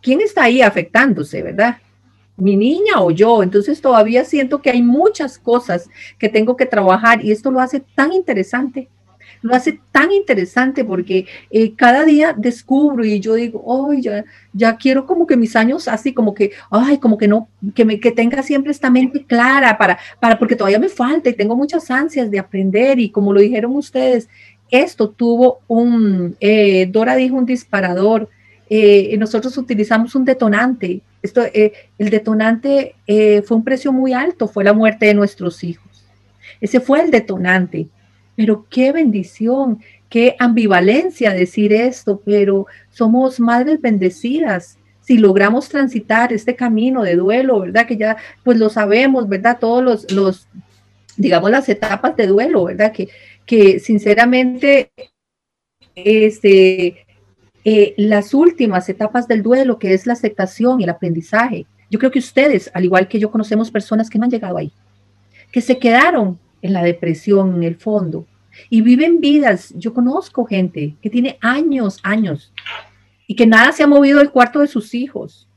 [0.00, 1.76] ¿quién está ahí afectándose, verdad?
[2.38, 3.42] mi niña o yo.
[3.42, 7.80] Entonces todavía siento que hay muchas cosas que tengo que trabajar y esto lo hace
[7.80, 8.90] tan interesante
[9.42, 15.06] lo hace tan interesante porque eh, cada día descubro y yo digo, oh, ya, quiero
[15.06, 18.42] como que mis años así, como que, ay, como que no, que, me, que tenga
[18.42, 22.38] siempre esta mente clara para, para, porque todavía me falta y tengo muchas ansias de
[22.38, 24.28] aprender y como lo dijeron ustedes,
[24.70, 28.28] esto tuvo un, eh, Dora dijo un disparador
[28.68, 31.00] eh, nosotros utilizamos un detonante.
[31.22, 32.96] Esto, el detonante
[33.44, 35.86] fue un precio muy alto, fue la muerte de nuestros hijos.
[36.60, 37.88] Ese fue el detonante.
[38.36, 44.78] Pero qué bendición, qué ambivalencia decir esto, pero somos madres bendecidas.
[45.00, 47.86] Si logramos transitar este camino de duelo, ¿verdad?
[47.86, 49.58] Que ya pues lo sabemos, ¿verdad?
[49.58, 50.46] Todos los, los
[51.16, 52.92] digamos, las etapas de duelo, ¿verdad?
[52.92, 53.08] Que,
[53.46, 54.90] que sinceramente,
[55.94, 57.06] este,
[57.64, 61.66] eh, las últimas etapas del duelo, que es la aceptación y el aprendizaje.
[61.90, 64.72] Yo creo que ustedes, al igual que yo, conocemos personas que no han llegado ahí,
[65.52, 68.26] que se quedaron en la depresión, en el fondo,
[68.70, 69.72] y viven vidas.
[69.76, 72.52] Yo conozco gente que tiene años, años,
[73.26, 75.48] y que nada se ha movido del cuarto de sus hijos,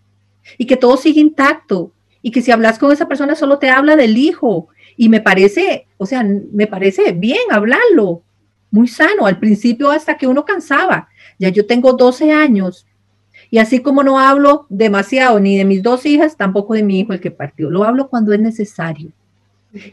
[0.57, 1.91] y que todo sigue intacto,
[2.21, 5.87] y que si hablas con esa persona solo te habla del hijo, y me parece,
[5.97, 8.23] o sea, me parece bien hablarlo,
[8.71, 11.09] muy sano, al principio hasta que uno cansaba.
[11.39, 12.85] Ya yo tengo 12 años
[13.49, 17.13] y así como no hablo demasiado ni de mis dos hijas, tampoco de mi hijo
[17.13, 17.69] el que partió.
[17.69, 19.11] Lo hablo cuando es necesario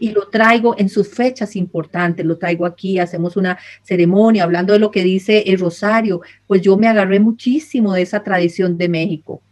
[0.00, 4.78] y lo traigo en sus fechas importantes, lo traigo aquí, hacemos una ceremonia hablando de
[4.78, 9.42] lo que dice el rosario, pues yo me agarré muchísimo de esa tradición de México.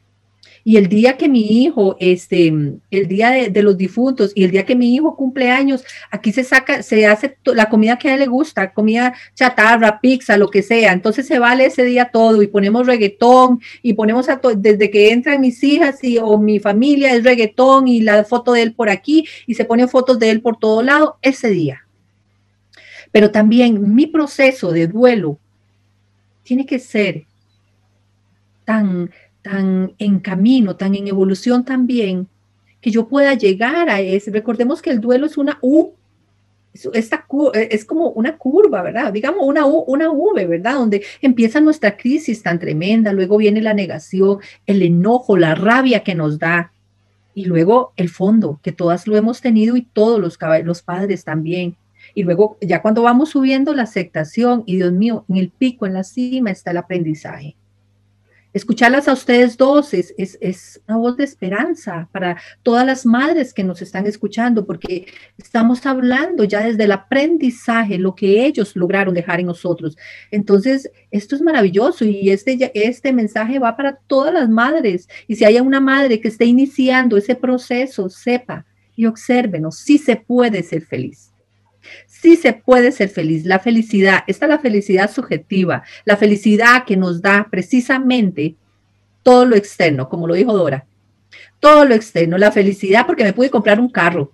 [0.66, 4.64] Y el día que mi hijo, este, el día de, los difuntos y el día
[4.64, 8.20] que mi hijo cumple años, aquí se saca, se hace la comida que a él
[8.20, 10.92] le gusta, comida chatarra, pizza, lo que sea.
[10.92, 15.42] Entonces se vale ese día todo y ponemos reggaetón y ponemos a desde que entran
[15.42, 19.27] mis hijas y, o mi familia es reggaetón y la foto de él por aquí
[19.46, 21.87] y se ponen fotos de él por todo lado ese día.
[23.12, 25.38] Pero también mi proceso de duelo
[26.42, 27.27] tiene que ser
[28.64, 29.11] tan
[29.45, 32.27] tan en camino, tan en evolución también,
[32.81, 34.31] que yo pueda llegar a ese.
[34.31, 35.93] Recordemos que el duelo es una U,
[36.93, 39.13] esta, es como una curva, ¿verdad?
[39.13, 40.75] Digamos una, U, una V, ¿verdad?
[40.75, 46.15] Donde empieza nuestra crisis tan tremenda, luego viene la negación, el enojo, la rabia que
[46.15, 46.73] nos da,
[47.35, 51.77] y luego el fondo, que todas lo hemos tenido y todos los, los padres también.
[52.15, 55.95] Y luego, ya cuando vamos subiendo la aceptación, y Dios mío, en el pico, en
[55.95, 57.57] la cima está el aprendizaje.
[58.55, 63.64] Escucharlas a ustedes dos es, es, una voz de esperanza para todas las madres que
[63.64, 69.40] nos están escuchando, porque estamos hablando ya desde el aprendizaje, lo que ellos lograron dejar
[69.40, 69.97] en nosotros.
[70.31, 75.09] Entonces, esto es maravilloso y este, este mensaje va para todas las madres.
[75.27, 78.64] Y si hay una madre que esté iniciando ese proceso, sepa
[78.95, 81.34] y obsérvenos, si se puede ser feliz
[82.07, 83.44] sí se puede ser feliz.
[83.44, 88.55] La felicidad, esta es la felicidad subjetiva, la felicidad que nos da precisamente
[89.23, 90.87] todo lo externo, como lo dijo Dora.
[91.61, 94.33] Todo lo externo, la felicidad porque me pude comprar un carro,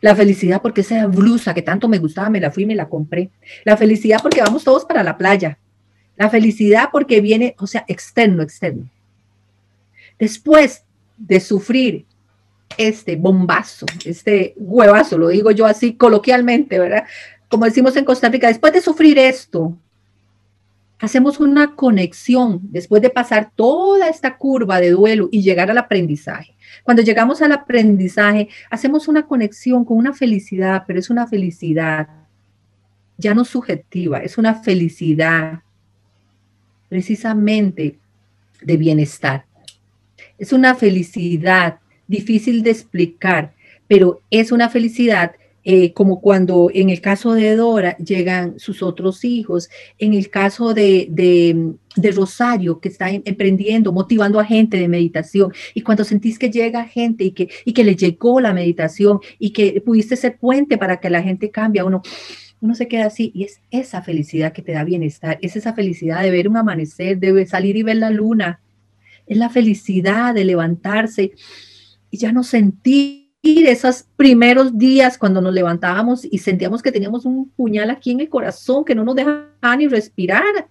[0.00, 2.88] la felicidad porque esa blusa que tanto me gustaba, me la fui y me la
[2.88, 3.30] compré.
[3.64, 5.58] La felicidad porque vamos todos para la playa.
[6.16, 8.88] La felicidad porque viene, o sea, externo, externo.
[10.18, 10.84] Después
[11.16, 12.06] de sufrir
[12.76, 17.04] este bombazo, este huevazo, lo digo yo así coloquialmente, ¿verdad?
[17.48, 19.76] Como decimos en Costa Rica, después de sufrir esto,
[21.00, 26.54] hacemos una conexión después de pasar toda esta curva de duelo y llegar al aprendizaje.
[26.82, 32.08] Cuando llegamos al aprendizaje, hacemos una conexión con una felicidad, pero es una felicidad
[33.16, 35.60] ya no subjetiva, es una felicidad
[36.88, 37.98] precisamente
[38.62, 39.44] de bienestar.
[40.38, 43.54] Es una felicidad difícil de explicar,
[43.86, 45.32] pero es una felicidad
[45.70, 49.68] eh, como cuando en el caso de Dora llegan sus otros hijos,
[49.98, 55.52] en el caso de, de, Rosario que está em, emprendiendo, motivando a gente de meditación,
[55.74, 59.50] y cuando sentís que llega gente y que, y que le llegó la meditación y
[59.50, 62.00] que pudiste ser puente para que la gente cambie, uno,
[62.62, 66.22] uno se queda así y es esa felicidad que te da bienestar, es esa felicidad
[66.22, 68.60] de ver un amanecer, de salir y ver la luna,
[69.26, 71.32] es la felicidad de levantarse
[72.10, 77.48] y ya no sentir esos primeros días cuando nos levantábamos y sentíamos que teníamos un
[77.50, 80.68] puñal aquí en el corazón que no nos dejaba ni respirar.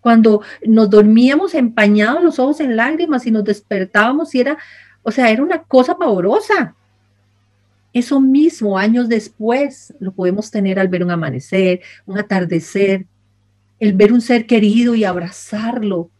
[0.00, 4.58] Cuando nos dormíamos empañados los ojos en lágrimas y nos despertábamos y era,
[5.02, 6.74] o sea, era una cosa pavorosa.
[7.92, 13.06] Eso mismo años después lo podemos tener al ver un amanecer, un atardecer,
[13.78, 16.10] el ver un ser querido y abrazarlo.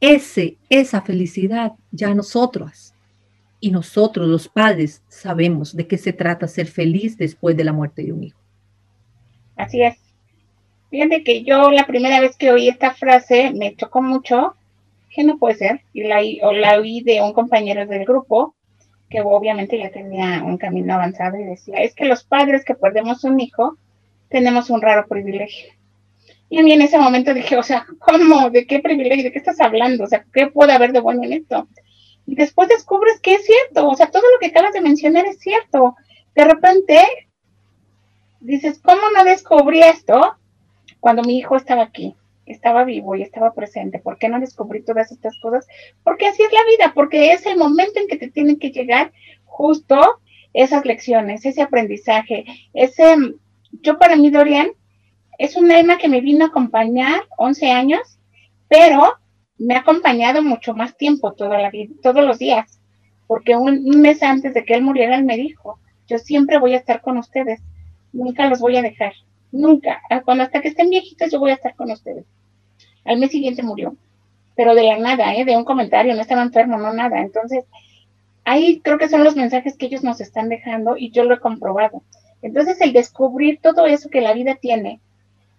[0.00, 2.89] Ese, esa felicidad ya nosotros
[3.60, 8.02] y nosotros, los padres, sabemos de qué se trata ser feliz después de la muerte
[8.02, 8.40] de un hijo.
[9.56, 9.96] Así es.
[10.90, 14.54] Fíjate que yo la primera vez que oí esta frase me chocó mucho,
[15.10, 18.54] que no puede ser, y la, o la oí de un compañero del grupo,
[19.08, 23.24] que obviamente ya tenía un camino avanzado y decía, es que los padres que perdemos
[23.24, 23.76] un hijo
[24.28, 25.72] tenemos un raro privilegio.
[26.48, 28.50] Y a mí en ese momento dije, o sea, ¿cómo?
[28.50, 29.24] ¿De qué privilegio?
[29.24, 30.04] ¿De qué estás hablando?
[30.04, 31.68] O sea, ¿qué puede haber de bueno en esto?
[32.34, 35.96] Después descubres que es cierto, o sea, todo lo que acabas de mencionar es cierto.
[36.34, 36.98] De repente
[38.40, 40.36] dices, ¿cómo no descubrí esto
[41.00, 42.14] cuando mi hijo estaba aquí?
[42.46, 43.98] Estaba vivo y estaba presente.
[43.98, 45.66] ¿Por qué no descubrí todas estas cosas?
[46.04, 49.12] Porque así es la vida, porque es el momento en que te tienen que llegar
[49.44, 50.20] justo
[50.52, 53.16] esas lecciones, ese aprendizaje, ese...
[53.72, 54.70] Yo para mí, Dorian,
[55.38, 58.18] es un alma que me vino a acompañar 11 años,
[58.68, 59.14] pero
[59.60, 62.80] me ha acompañado mucho más tiempo toda la vida, todos los días,
[63.26, 66.78] porque un, mes antes de que él muriera, él me dijo, yo siempre voy a
[66.78, 67.60] estar con ustedes,
[68.12, 69.12] nunca los voy a dejar,
[69.52, 72.24] nunca, ah, cuando hasta que estén viejitos yo voy a estar con ustedes.
[73.04, 73.94] Al mes siguiente murió,
[74.56, 75.44] pero de la nada, ¿eh?
[75.44, 77.20] de un comentario, no estaba enfermo, no nada.
[77.20, 77.64] Entonces,
[78.44, 81.38] ahí creo que son los mensajes que ellos nos están dejando y yo lo he
[81.38, 82.02] comprobado.
[82.40, 85.00] Entonces, el descubrir todo eso que la vida tiene,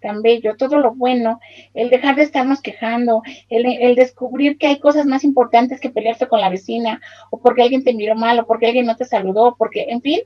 [0.02, 1.40] tan bello, todo lo bueno,
[1.72, 6.40] el dejar de estarnos quejando, el, descubrir que hay cosas más importantes que pelearse con
[6.40, 7.00] la vecina,
[7.30, 10.20] o porque alguien te miró mal, o porque alguien no te saludó, porque, en fin,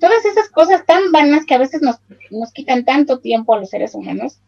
[0.00, 2.00] todas esas cosas tan vanas que a veces nos,
[2.30, 4.40] nos quitan tanto tiempo a los seres humanos,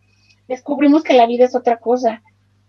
[0.48, 2.22] descubrimos que la vida es otra cosa.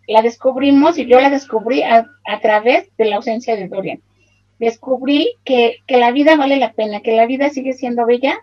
[0.06, 4.02] La descubrimos y yo la descubrí a, a través de la ausencia de Dorian.
[4.60, 8.40] Descubrí que, que la vida vale la pena, que la vida sigue siendo bella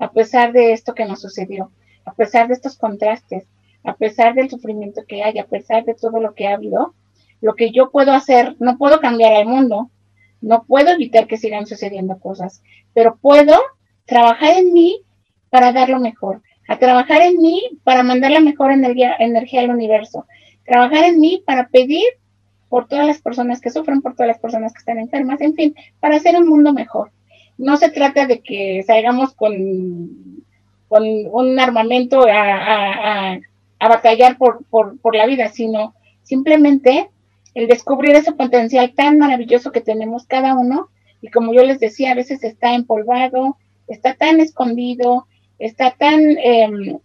[0.00, 1.70] a pesar de esto que nos sucedió
[2.06, 3.44] a pesar de estos contrastes,
[3.84, 6.94] a pesar del sufrimiento que hay, a pesar de todo lo que ha habido,
[7.40, 9.90] lo que yo puedo hacer, no puedo cambiar al mundo,
[10.40, 12.62] no puedo evitar que sigan sucediendo cosas,
[12.94, 13.54] pero puedo
[14.06, 15.00] trabajar en mí
[15.50, 19.70] para dar lo mejor, a trabajar en mí para mandar la mejor energía, energía al
[19.70, 20.26] universo,
[20.64, 22.06] trabajar en mí para pedir
[22.68, 25.74] por todas las personas que sufren, por todas las personas que están enfermas, en fin,
[26.00, 27.12] para hacer un mundo mejor.
[27.58, 30.44] No se trata de que salgamos con
[30.88, 33.38] con un armamento a,
[33.80, 37.08] batallar por, por, la vida, sino simplemente
[37.54, 40.88] el descubrir ese potencial tan maravilloso que tenemos cada uno
[41.20, 43.56] y como yo les decía, a veces está empolvado,
[43.88, 45.26] está tan escondido,
[45.58, 46.98] está tan em,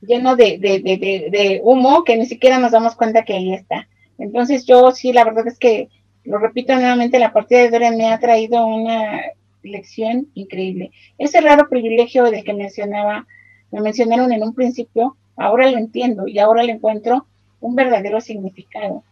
[0.00, 3.88] lleno de, de, humo que ni siquiera nos damos cuenta que ahí está.
[4.18, 5.88] Entonces yo sí, la verdad es que,
[6.24, 9.20] lo repito nuevamente, la partida de Dorian me ha traído una
[9.62, 10.90] lección increíble.
[11.18, 13.26] Ese raro privilegio del que mencionaba,
[13.70, 17.26] me mencionaron en un principio, ahora lo entiendo y ahora le encuentro
[17.60, 19.04] un verdadero significado.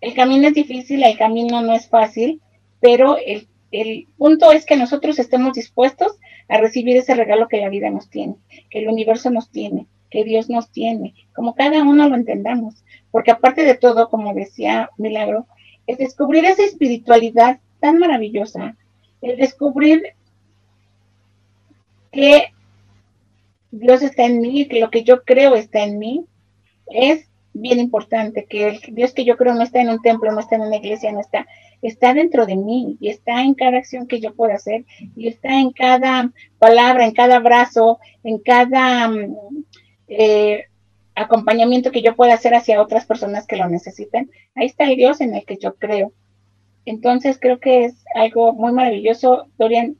[0.00, 2.40] El camino es difícil, el camino no es fácil,
[2.80, 6.18] pero el, el punto es que nosotros estemos dispuestos
[6.48, 8.36] a recibir ese regalo que la vida nos tiene,
[8.70, 12.84] que el universo nos tiene, que Dios nos tiene, como cada uno lo entendamos.
[13.10, 15.46] Porque aparte de todo, como decía Milagro,
[15.86, 18.76] es descubrir esa espiritualidad tan maravillosa,
[19.22, 20.02] el descubrir
[22.12, 22.52] que
[23.70, 26.24] Dios está en mí, que lo que yo creo está en mí,
[26.86, 30.40] es bien importante, que el Dios que yo creo no está en un templo, no
[30.40, 31.46] está en una iglesia, no está,
[31.82, 34.84] está dentro de mí y está en cada acción que yo pueda hacer
[35.16, 39.36] y está en cada palabra, en cada abrazo, en cada mm,
[40.08, 40.64] eh,
[41.14, 44.30] acompañamiento que yo pueda hacer hacia otras personas que lo necesiten.
[44.54, 46.12] Ahí está el Dios en el que yo creo.
[46.86, 49.48] Entonces creo que es algo muy maravilloso.
[49.58, 49.96] Dorian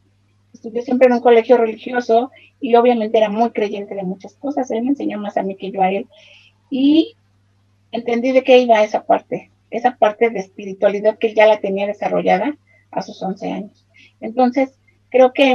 [0.55, 2.31] estudió siempre en un colegio religioso
[2.61, 4.71] y obviamente era muy creyente de muchas cosas.
[4.71, 6.07] Él me enseñó más a mí que yo a él.
[6.71, 7.17] Y
[7.93, 11.87] entendí de qué iba esa parte, esa parte de espiritualidad que él ya la tenía
[11.87, 12.57] desarrollada
[12.93, 13.87] a sus 11 años.
[14.21, 14.79] Entonces
[15.11, 15.53] creo que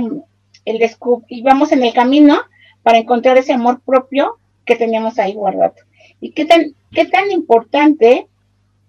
[0.66, 0.90] el
[1.30, 2.40] íbamos en el camino
[2.84, 5.76] para encontrar ese amor propio que teníamos ahí guardado.
[6.20, 8.28] Y qué tan, qué tan importante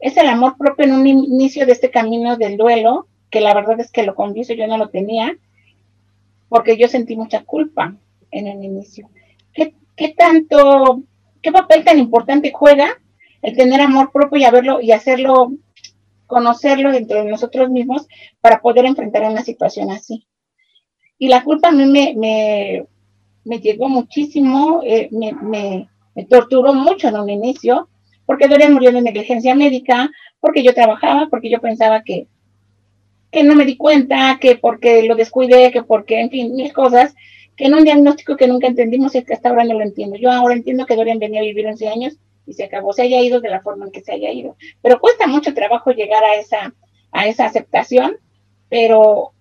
[0.03, 3.79] es el amor propio en un inicio de este camino del duelo, que la verdad
[3.79, 5.39] es que lo confieso, yo no lo tenía,
[6.49, 7.95] porque yo sentí mucha culpa
[8.33, 9.09] en el inicio.
[9.55, 11.03] ¿Qué, tanto,
[11.41, 12.99] qué papel tan importante juega
[13.43, 15.53] el tener amor propio y haberlo y hacerlo,
[16.27, 18.09] conocerlo dentro de nosotros mismos
[18.41, 20.27] para poder enfrentar una situación así?
[21.17, 22.87] Y la culpa a mí me, me,
[23.45, 27.89] me llegó muchísimo, eh, me, me, me torturó mucho en un inicio,
[28.33, 30.11] porque Dorian murió de negligencia médica,
[30.41, 32.29] porque yo trabajaba, porque yo pensaba que,
[33.31, 37.15] que no me di cuenta, que porque lo descuidé, que porque, en fin, mil cosas,
[37.57, 40.17] que en un diagnóstico que nunca entendimos y que hasta ahora no lo entiendo.
[40.17, 42.17] Yo ahora entiendo que Dorian venía a vivir 11 años
[42.47, 44.57] y se acabó, se haya ido de la forma en que se haya ido.
[44.81, 46.75] Pero cuesta mucho trabajo llegar a esa,
[47.11, 48.17] a esa aceptación,
[48.71, 49.33] pero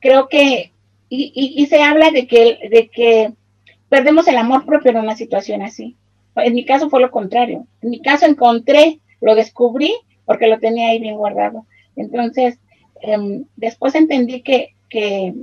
[0.00, 0.70] creo que,
[1.08, 3.32] y, y, y se habla de que, de que
[3.88, 5.96] perdemos el amor propio en una situación así.
[6.36, 7.66] En mi caso fue lo contrario.
[7.82, 11.66] En mi caso encontré, lo descubrí porque lo tenía ahí bien guardado.
[11.96, 12.58] Entonces,
[13.02, 15.34] em, después entendí que, que,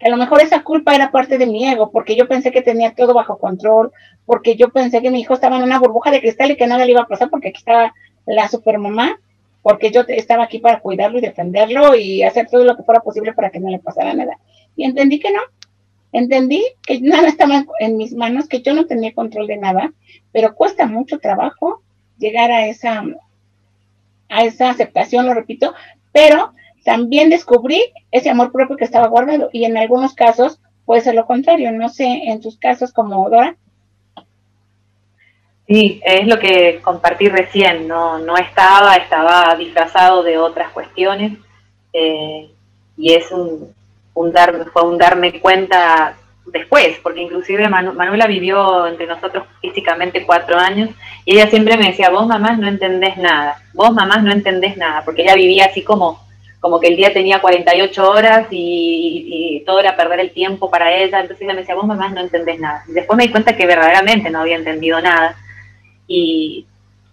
[0.00, 2.94] a lo mejor esa culpa era parte de mi ego, porque yo pensé que tenía
[2.94, 3.92] todo bajo control,
[4.26, 6.84] porque yo pensé que mi hijo estaba en una burbuja de cristal y que nada
[6.84, 7.94] le iba a pasar porque aquí estaba
[8.26, 9.18] la supermamá,
[9.62, 13.32] porque yo estaba aquí para cuidarlo y defenderlo y hacer todo lo que fuera posible
[13.32, 14.38] para que no le pasara nada.
[14.76, 15.40] Y entendí que no,
[16.16, 19.92] entendí que nada estaba en mis manos, que yo no tenía control de nada,
[20.32, 21.82] pero cuesta mucho trabajo
[22.18, 23.04] llegar a esa,
[24.28, 25.74] a esa aceptación, lo repito,
[26.12, 26.52] pero
[26.84, 31.26] también descubrí ese amor propio que estaba guardado y en algunos casos puede ser lo
[31.26, 33.56] contrario, no sé, en sus casos como Dora.
[35.66, 41.36] Sí, es lo que compartí recién, no, no estaba, estaba disfrazado de otras cuestiones
[41.92, 42.48] eh,
[42.96, 43.75] y es un,
[44.16, 44.32] un
[44.72, 50.90] fue un darme cuenta después, porque inclusive Manuela vivió entre nosotros físicamente cuatro años
[51.24, 55.04] y ella siempre me decía, vos mamás no entendés nada, vos mamás no entendés nada,
[55.04, 56.26] porque ella vivía así como
[56.66, 61.20] como que el día tenía 48 horas y, todo era perder el tiempo para ella.
[61.20, 62.82] Entonces ella me decía, vos mamás no entendés nada.
[62.88, 65.36] Y después me di cuenta que verdaderamente no había entendido nada.
[66.08, 66.66] Y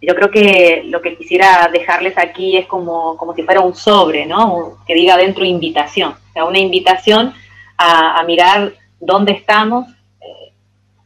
[0.05, 4.25] yo creo que lo que quisiera dejarles aquí es como, como si fuera un sobre,
[4.25, 4.79] ¿no?
[4.85, 6.11] Que diga dentro invitación.
[6.11, 7.33] O sea, una invitación
[7.77, 9.87] a, mirar dónde estamos,
[10.21, 10.53] eh,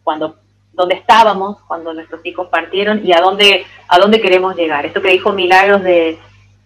[0.03, 0.37] cuando
[0.73, 4.85] dónde estábamos cuando nuestros hijos partieron y a dónde, a dónde queremos llegar.
[4.85, 6.19] Esto que dijo Milagros de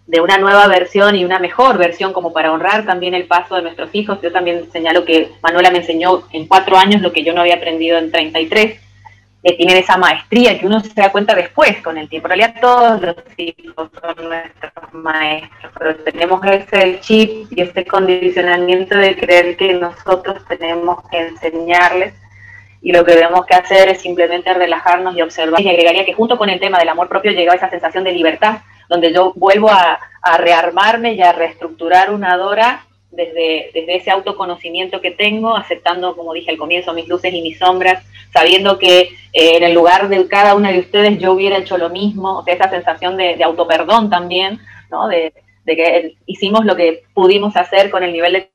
[0.06, 3.62] de una nueva versión y una mejor versión como para honrar también el paso de
[3.62, 4.18] nuestros hijos.
[4.22, 7.56] Yo también señalo que Manuela me enseñó en cuatro años lo que yo no había
[7.56, 8.80] aprendido en 33,
[9.42, 12.28] que tienen esa maestría que uno se da cuenta después con el tiempo.
[12.28, 18.96] En realidad todos los hijos son nuestros maestros, pero tenemos ese chip y ese condicionamiento
[18.96, 22.14] de creer que nosotros tenemos que enseñarles
[22.82, 25.60] y lo que tenemos que hacer es simplemente relajarnos y observar.
[25.60, 28.58] Y agregaría que junto con el tema del amor propio llegaba esa sensación de libertad
[28.88, 29.98] donde yo vuelvo a,
[30.38, 36.50] rearmarme y a reestructurar una Dora desde, desde, ese autoconocimiento que tengo, aceptando, como dije
[36.50, 39.00] al comienzo, mis luces y mis sombras, sabiendo que
[39.32, 42.44] eh, en el lugar de cada una de ustedes yo hubiera hecho lo mismo, o
[42.44, 44.60] sea, esa sensación de, de autoperdón también,
[44.90, 45.08] ¿no?
[45.08, 45.32] De,
[45.64, 48.50] que hicimos lo que pudimos hacer con el nivel de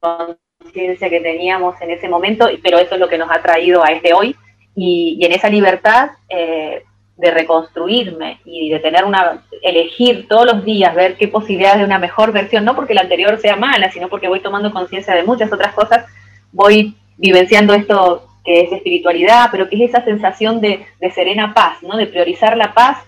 [0.00, 3.88] conciencia que teníamos en ese momento, pero eso es lo que nos ha traído a
[3.88, 4.34] este hoy.
[4.74, 6.82] Y, en esa libertad eh,
[7.16, 11.98] de reconstruirme y de tener una, elegir todos los días, ver qué posibilidades de una
[11.98, 15.52] mejor versión, no porque la anterior sea mala, sino porque voy tomando conciencia de muchas
[15.52, 16.04] otras cosas,
[16.52, 21.96] voy vivenciando esto que es espiritualidad, pero que es esa sensación de, serena paz, ¿no?
[21.96, 22.98] De priorizar la paz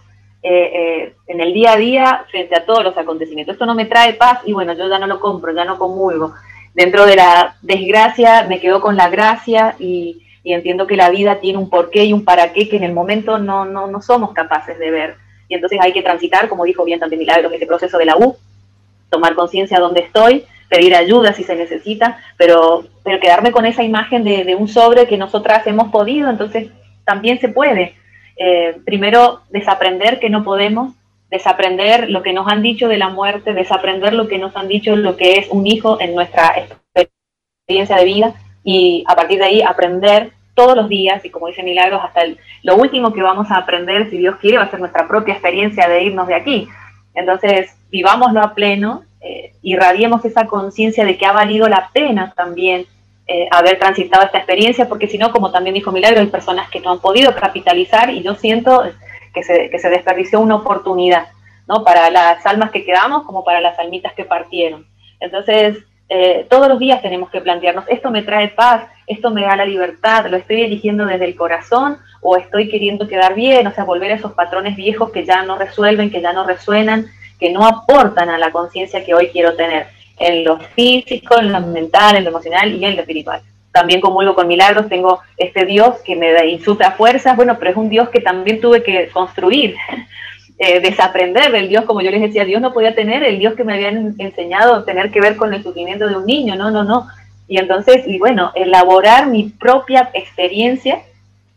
[0.42, 3.54] eh, eh, en el día a día frente a todos los acontecimientos.
[3.54, 6.34] Esto no me trae paz y bueno, yo ya no lo compro, ya no comulgo.
[6.74, 11.40] Dentro de la desgracia me quedo con la gracia y, y entiendo que la vida
[11.40, 14.32] tiene un porqué y un para qué que en el momento no, no, no somos
[14.32, 15.16] capaces de ver.
[15.46, 18.34] Y entonces hay que transitar, como dijo bien también Milagro, ese proceso de la U,
[19.10, 23.84] tomar conciencia de dónde estoy, pedir ayuda si se necesita, pero, pero quedarme con esa
[23.84, 26.70] imagen de, de un sobre que nosotras hemos podido, entonces
[27.04, 27.94] también se puede.
[28.38, 30.94] Eh, primero, desaprender que no podemos,
[31.30, 34.96] desaprender lo que nos han dicho de la muerte, desaprender lo que nos han dicho
[34.96, 36.54] lo que es un hijo en nuestra
[36.94, 38.34] experiencia de vida
[38.64, 42.22] y a partir de ahí aprender todos los días y como dice Milagros, hasta
[42.64, 45.88] lo último que vamos a aprender, si Dios quiere, va a ser nuestra propia experiencia
[45.88, 46.68] de irnos de aquí.
[47.14, 52.86] Entonces, vivámoslo a pleno, eh, irradiemos esa conciencia de que ha valido la pena también
[53.28, 56.80] eh, haber transitado esta experiencia, porque si no, como también dijo Milagro, hay personas que
[56.80, 58.82] no han podido capitalizar y yo siento
[59.32, 61.28] que se, que se desperdició una oportunidad,
[61.68, 61.84] ¿no?
[61.84, 64.88] Para las almas que quedamos como para las almitas que partieron.
[65.20, 65.78] Entonces,
[66.08, 69.64] eh, todos los días tenemos que plantearnos, esto me trae paz, esto me da la
[69.64, 74.12] libertad, lo estoy eligiendo desde el corazón o estoy queriendo quedar bien, o sea, volver
[74.12, 77.06] a esos patrones viejos que ya no resuelven, que ya no resuenan,
[77.38, 79.86] que no aportan a la conciencia que hoy quiero tener,
[80.18, 83.40] en lo físico, en lo mental, en lo emocional y en lo espiritual.
[83.72, 87.76] También comulgo con milagros, tengo este Dios que me da, insuta fuerzas, bueno, pero es
[87.76, 89.76] un Dios que también tuve que construir,
[90.58, 93.64] eh, desaprender del Dios, como yo les decía, Dios no podía tener el Dios que
[93.64, 97.06] me habían enseñado tener que ver con el sufrimiento de un niño, no, no, no.
[97.48, 101.02] Y entonces, y bueno, elaborar mi propia experiencia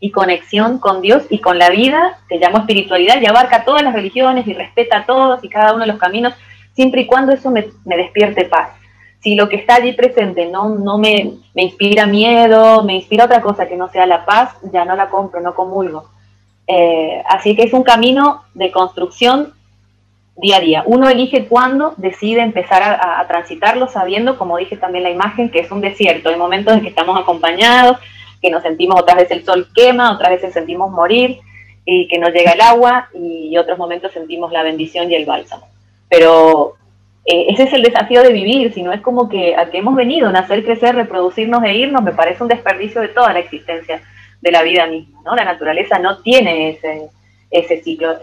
[0.00, 3.94] y conexión con Dios y con la vida, que llamo espiritualidad, y abarca todas las
[3.94, 6.34] religiones y respeta a todos y cada uno de los caminos,
[6.74, 8.70] siempre y cuando eso me, despierte paz.
[9.20, 13.40] Si lo que está allí presente no, no me, me inspira miedo, me inspira otra
[13.40, 16.10] cosa que no sea la paz, ya no la compro, no comulgo.
[16.66, 19.52] Eh, así que es un camino de construcción
[20.36, 20.82] día a día.
[20.86, 25.70] Uno elige cuándo decide empezar a, transitarlo sabiendo, como dije también la imagen, que es
[25.70, 26.28] un desierto.
[26.28, 27.98] Hay momentos en que estamos acompañados,
[28.40, 31.38] que nos sentimos otras veces el sol quema, otras veces sentimos morir
[31.84, 35.68] y que no llega el agua y otros momentos sentimos la bendición y el bálsamo.
[36.08, 36.74] Pero
[37.24, 39.94] eh, ese es el desafío de vivir, si no es como que a que hemos
[39.94, 44.02] venido, nacer, crecer, reproducirnos e irnos, me parece un desperdicio de toda la existencia
[44.40, 45.36] de la vida misma, ¿no?
[45.36, 47.08] La naturaleza no tiene ese,
[47.52, 48.16] ese ciclo,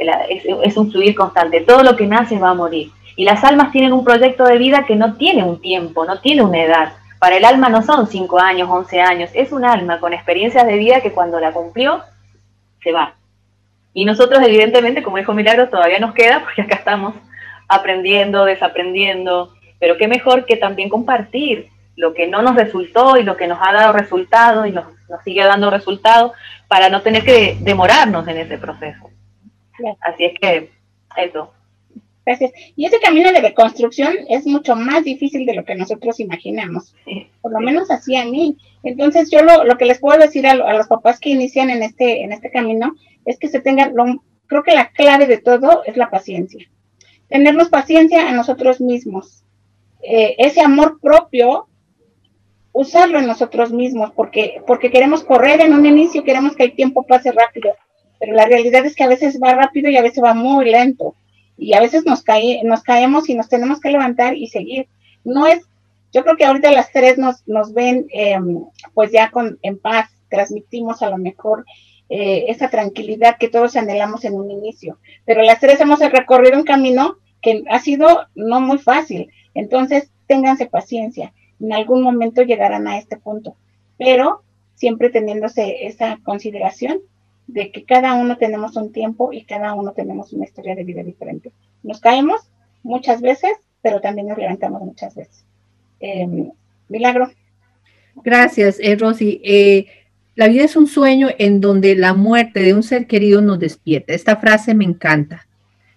[0.63, 2.91] es, un fluir constante, todo lo que nace va a morir.
[3.15, 6.41] Y las almas tienen un proyecto de vida que no tiene un tiempo, no tiene
[6.41, 6.93] una edad.
[7.19, 10.77] Para el alma no son 5 años, 11 años, es un alma con experiencias de
[10.77, 12.01] vida que cuando la cumplió,
[12.81, 13.15] se va.
[13.93, 17.13] Y nosotros, evidentemente, como dijo Milagro, todavía nos queda, porque acá estamos
[17.67, 23.35] aprendiendo, desaprendiendo, pero qué mejor que también compartir lo que no nos resultó y lo
[23.35, 24.85] que nos ha dado resultado y nos,
[25.23, 26.33] sigue dando resultado
[26.67, 29.08] para no tener que demorarnos en ese proceso.
[30.01, 30.69] Así es que
[31.17, 31.53] eso.
[32.25, 32.51] Gracias.
[32.75, 36.95] Y ese camino de reconstrucción es mucho más difícil de lo que nosotros imaginamos.
[37.41, 38.57] Por lo menos así a mí.
[38.83, 42.31] Entonces yo lo, que les puedo decir a, los papás que inician en este, en
[42.31, 42.93] este camino
[43.25, 43.93] es que se tengan,
[44.47, 46.69] creo que la clave de todo es la paciencia
[47.29, 49.43] tenernos paciencia a nosotros mismos.
[50.01, 51.67] Eh, ese amor propio,
[52.73, 57.05] usarlo en nosotros mismos, porque, porque queremos correr en un inicio, queremos que el tiempo
[57.05, 57.73] pase rápido,
[58.19, 61.15] pero la realidad es que a veces va rápido y a veces va muy lento,
[61.57, 64.87] y a veces nos, cae, nos caemos y nos tenemos que levantar y seguir.
[65.25, 65.65] No es,
[66.13, 68.63] yo creo que ahorita las tres nos, nos ven em,
[68.93, 71.65] pues ya con, en paz, transmitimos a lo mejor
[72.07, 74.99] eh, esa tranquilidad que todos anhelamos en un inicio.
[75.25, 79.29] Pero las tres hemos recorrido un camino que ha sido no muy fácil.
[79.53, 81.33] Entonces, ténganse paciencia.
[81.59, 83.57] En algún momento llegarán a este punto,
[83.97, 84.43] pero
[84.75, 86.99] siempre teniéndose esa consideración
[87.53, 91.03] de que cada uno tenemos un tiempo y cada uno tenemos una historia de vida
[91.03, 91.51] diferente.
[91.81, 92.41] Nos caemos
[92.83, 95.43] muchas veces, pero también nos levantamos muchas veces.
[95.99, 96.51] Em,
[96.87, 97.29] milagro.
[98.23, 99.41] Gracias, eh, Rosy.
[99.43, 99.87] Eh,
[100.35, 104.13] la vida es un sueño en donde la muerte de un ser querido nos despierta.
[104.13, 105.47] Esta frase me encanta,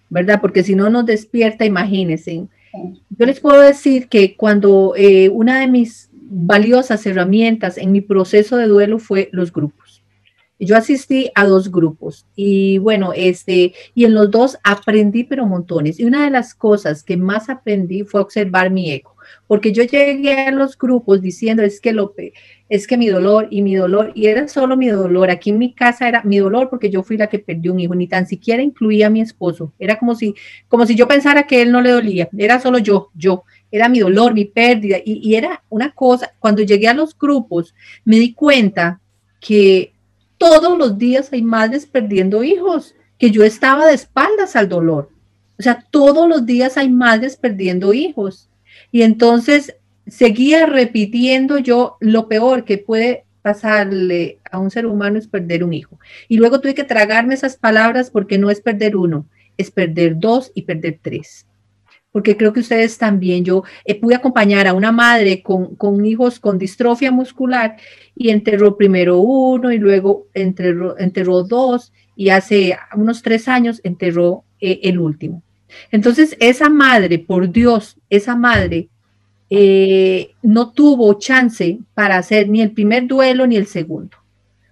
[0.09, 0.41] ¿verdad?
[0.41, 2.47] Porque si no nos despierta, imagínense.
[3.09, 8.57] Yo les puedo decir que cuando eh, una de mis valiosas herramientas en mi proceso
[8.57, 9.82] de duelo fue los grupos.
[10.65, 12.25] Yo asistí a dos grupos.
[12.35, 15.99] Y bueno, este, y en los dos aprendí pero montones.
[15.99, 19.15] Y una de las cosas que más aprendí fue observar mi ego,
[19.47, 22.13] porque yo llegué a los grupos diciendo es que lo,
[22.69, 25.73] es que mi dolor y mi dolor, y era solo mi dolor, aquí en mi
[25.73, 28.61] casa era mi dolor porque yo fui la que perdió un hijo, ni tan siquiera
[28.63, 30.35] incluía a mi esposo, era como si,
[30.67, 33.99] como si yo pensara que él no le dolía, era solo yo, yo, era mi
[33.99, 37.73] dolor, mi pérdida, y, y era una cosa, cuando llegué a los grupos,
[38.05, 38.99] me di cuenta
[39.39, 39.92] que
[40.43, 45.09] todos los días hay madres perdiendo hijos, que yo estaba de espaldas al dolor.
[45.57, 48.49] O sea, todos los días hay madres perdiendo hijos.
[48.91, 55.27] Y entonces seguía repitiendo yo lo peor que puede pasarle a un ser humano es
[55.27, 55.97] perder un hijo.
[56.27, 59.25] Y luego tuve que tragarme esas palabras porque no es perder uno,
[59.55, 61.45] es perder dos y perder tres.
[62.13, 66.39] Porque creo que ustedes también, yo eh, pude acompañar a una madre con, con, hijos
[66.39, 67.75] con distrofia muscular
[68.15, 74.43] y enterró primero uno y luego enterró, enterró dos y hace unos tres años enterró
[74.61, 75.41] eh, el último.
[75.91, 78.89] Entonces, esa madre, por Dios, esa madre
[79.49, 84.17] eh, no tuvo chance para hacer ni el primer duelo ni el segundo.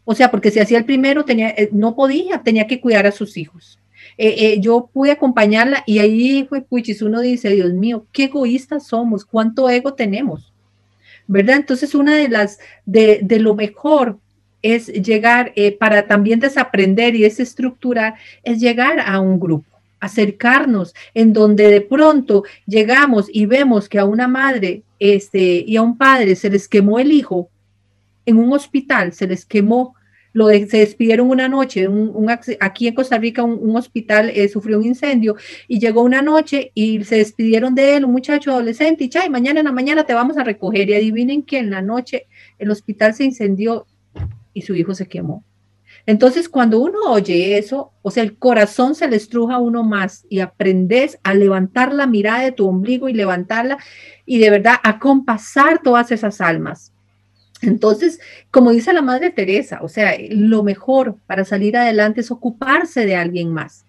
[0.06, 3.36] O sea, porque si hacía el primero, tenía, no podía, tenía que cuidar a sus
[3.36, 3.81] hijos.
[4.18, 9.26] Eh, yo pude acompañarla y ahí fue puchis, uno dice, Dios mío, qué egoístas somos,
[9.26, 10.54] cuánto ego tenemos,
[11.28, 11.58] ¿verdad?
[11.58, 14.18] Entonces, una de las, de, de lo mejor
[14.62, 21.70] es llegar, para también desaprender y desestructurar, es llegar a un grupo acercarnos, en donde
[21.70, 26.50] de pronto llegamos y vemos que a una madre este, y a un padre se
[26.50, 27.50] les quemó el hijo
[28.26, 29.96] en un hospital, se les quemó,
[30.34, 32.30] lo se despidieron una noche, un,
[32.60, 35.36] aquí en Costa Rica un, hospital eh, sufrió un incendio
[35.68, 39.60] y llegó una noche y se despidieron de él, un muchacho adolescente, y chay, mañana
[39.60, 42.28] en la mañana te vamos a recoger y adivinen que en la noche
[42.60, 43.86] el hospital se incendió
[44.54, 45.44] y su hijo se quemó.
[46.06, 50.26] Entonces, cuando uno oye eso, o sea, el corazón se le estruja a uno más
[50.30, 53.78] y aprendes a levantar la mirada de tu ombligo y levantarla
[54.26, 56.92] y de verdad a compasar todas esas almas.
[57.62, 63.06] Entonces, como dice la Madre Teresa, o sea, lo mejor para salir adelante es ocuparse
[63.06, 63.86] de alguien más.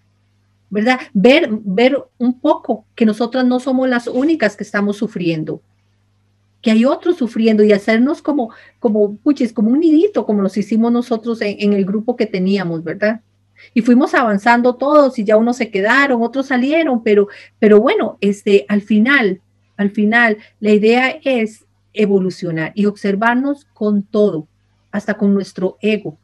[0.69, 0.99] ¿Verdad?
[1.13, 5.61] Ver, ver un poco que nosotras no somos las únicas que estamos sufriendo,
[6.63, 10.91] que hay otros sufriendo y hacernos como, como, puches, como un nidito, como nos hicimos
[10.91, 13.21] nosotros en, el grupo que teníamos, ¿verdad?
[13.75, 17.27] Y fuimos avanzando todos y ya unos se quedaron, otros salieron, pero,
[17.59, 19.41] pero bueno, este, al final,
[19.77, 24.47] al final, la idea es evolucionar y observarnos con todo,
[24.91, 26.17] hasta con nuestro ego.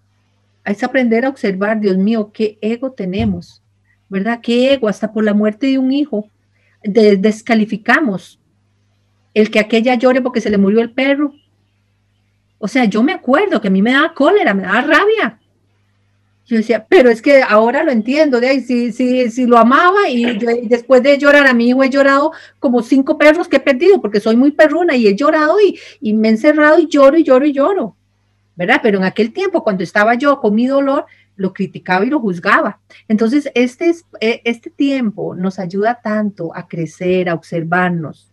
[0.65, 3.61] Es aprender a observar, Dios mío, qué ego tenemos,
[4.09, 4.39] ¿verdad?
[4.41, 4.88] ¿Qué ego?
[4.88, 6.28] Hasta por la muerte de un hijo
[6.84, 8.39] descalificamos
[9.34, 11.34] el que aquella llore porque se le murió el perro.
[12.57, 15.39] O sea, yo me acuerdo que a mí me daba cólera, me daba rabia.
[16.50, 20.10] Yo decía, pero es que ahora lo entiendo, de ahí, si, si, si lo amaba
[20.10, 24.02] y, después de llorar a mi hijo he llorado como cinco perros que he perdido
[24.02, 27.24] porque soy muy perruna y he llorado y, y me he encerrado y lloro y
[27.24, 27.95] lloro y lloro,
[28.56, 28.80] ¿verdad?
[28.82, 32.80] Pero en aquel tiempo, cuando estaba yo con mi dolor, lo criticaba y lo juzgaba.
[33.08, 38.32] Entonces, este, e, este tiempo nos ayuda tanto a crecer, a observarnos,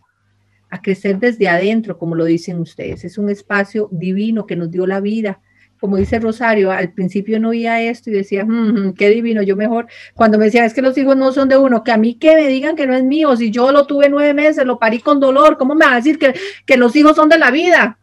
[0.71, 3.05] a crecer desde adentro, como lo dicen ustedes.
[3.05, 5.39] Es un espacio divino que nos dio la vida
[5.79, 9.87] como dice Rosario, al principio no oía esto y decía, mm, qué divino, yo mejor,
[10.15, 12.35] cuando me decían, es que los hijos no son de uno, que a mí que
[12.35, 15.19] me digan que no es mío, si yo lo tuve nueve meses, lo parí con
[15.19, 16.33] dolor, ¿cómo me va a decir que,
[16.65, 17.99] que los hijos son de la vida?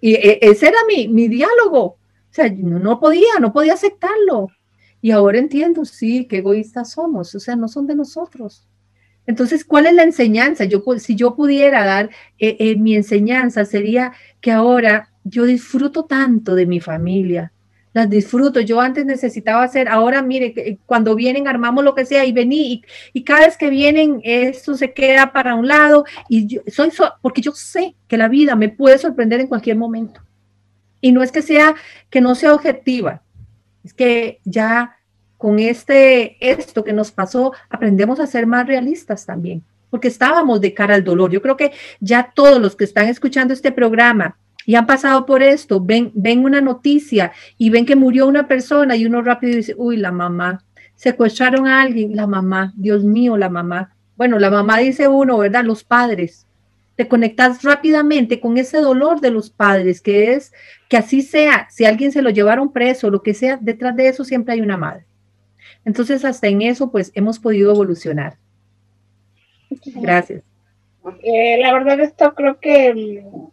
[0.00, 1.98] Y e, ese era mi, mi diálogo, o
[2.30, 4.48] sea, no, no podía, no podía aceptarlo.
[5.00, 8.68] Y ahora entiendo, sí, qué egoístas somos, o sea, no son de nosotros.
[9.28, 10.64] Entonces, ¿cuál es la enseñanza?
[10.64, 12.08] Yo, si yo pudiera dar
[12.38, 17.52] eh, eh, mi enseñanza, sería que ahora yo disfruto tanto de mi familia,
[17.92, 18.60] las disfruto.
[18.60, 23.22] Yo antes necesitaba hacer, ahora mire, cuando vienen armamos lo que sea y vení y,
[23.22, 26.90] cada vez que vienen esto se queda para un lado y yo soy,
[27.20, 30.20] porque yo sé que la vida me puede sorprender en cualquier momento.
[31.00, 31.76] Y no es que sea,
[32.10, 33.22] que no sea objetiva,
[33.84, 34.96] es que ya
[35.36, 40.74] con este, esto que nos pasó, aprendemos a ser más realistas también, porque estábamos de
[40.74, 41.30] cara al dolor.
[41.30, 44.36] Yo creo que ya todos los que están escuchando este programa,
[44.68, 48.96] y han pasado por esto, ven, ven una noticia y ven que murió una persona
[48.96, 50.62] y uno rápido dice, uy, la mamá,
[50.94, 53.96] secuestraron a alguien, la mamá, Dios mío, la mamá.
[54.14, 55.64] Bueno, la mamá dice uno, ¿verdad?
[55.64, 56.46] Los padres.
[56.96, 60.52] Te conectas rápidamente con ese dolor de los padres, que es
[60.90, 64.22] que así sea, si alguien se lo llevaron preso, lo que sea, detrás de eso
[64.22, 65.06] siempre hay una madre.
[65.86, 68.36] Entonces, hasta en eso, pues hemos podido evolucionar.
[69.94, 70.42] Gracias.
[71.22, 73.48] Eh, la verdad, esto creo que mm,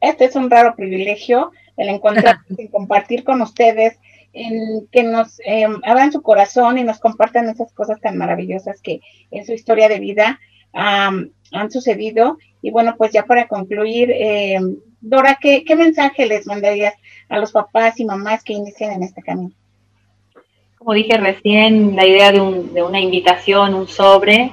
[0.00, 3.98] este es un raro privilegio, el encontrar y compartir con ustedes,
[4.32, 9.00] en que nos eh, abran su corazón y nos compartan esas cosas tan maravillosas que
[9.30, 10.38] en su historia de vida
[10.74, 12.36] han sucedido.
[12.60, 14.58] Y bueno, pues ya para concluir, eh,
[15.00, 16.94] Dora, ¿qué, mensaje les mandarías
[17.30, 19.52] a los papás y mamás que inician en este camino?
[20.76, 24.52] Como dije recién, la idea de, una invitación, un sobre,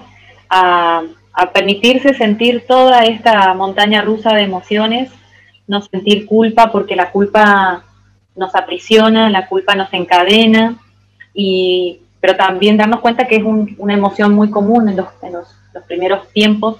[0.49, 5.11] a, a permitirse sentir toda esta montaña rusa de emociones
[5.67, 7.83] no sentir culpa porque la culpa
[8.35, 10.77] nos aprisiona, la culpa nos encadena,
[11.33, 15.07] y, pero también darnos cuenta que es una emoción muy común en, los,
[15.73, 16.77] los, primeros tiempos,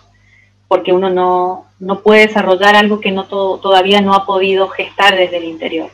[0.67, 5.38] porque uno no, no, puede desarrollar algo que no todavía no ha podido gestar desde
[5.38, 5.89] el interior.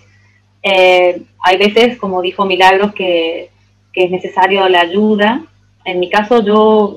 [0.61, 3.49] Eh, hay veces, como dijo Milagros, que,
[3.93, 5.41] que es necesario la ayuda.
[5.85, 6.95] En mi caso, yo,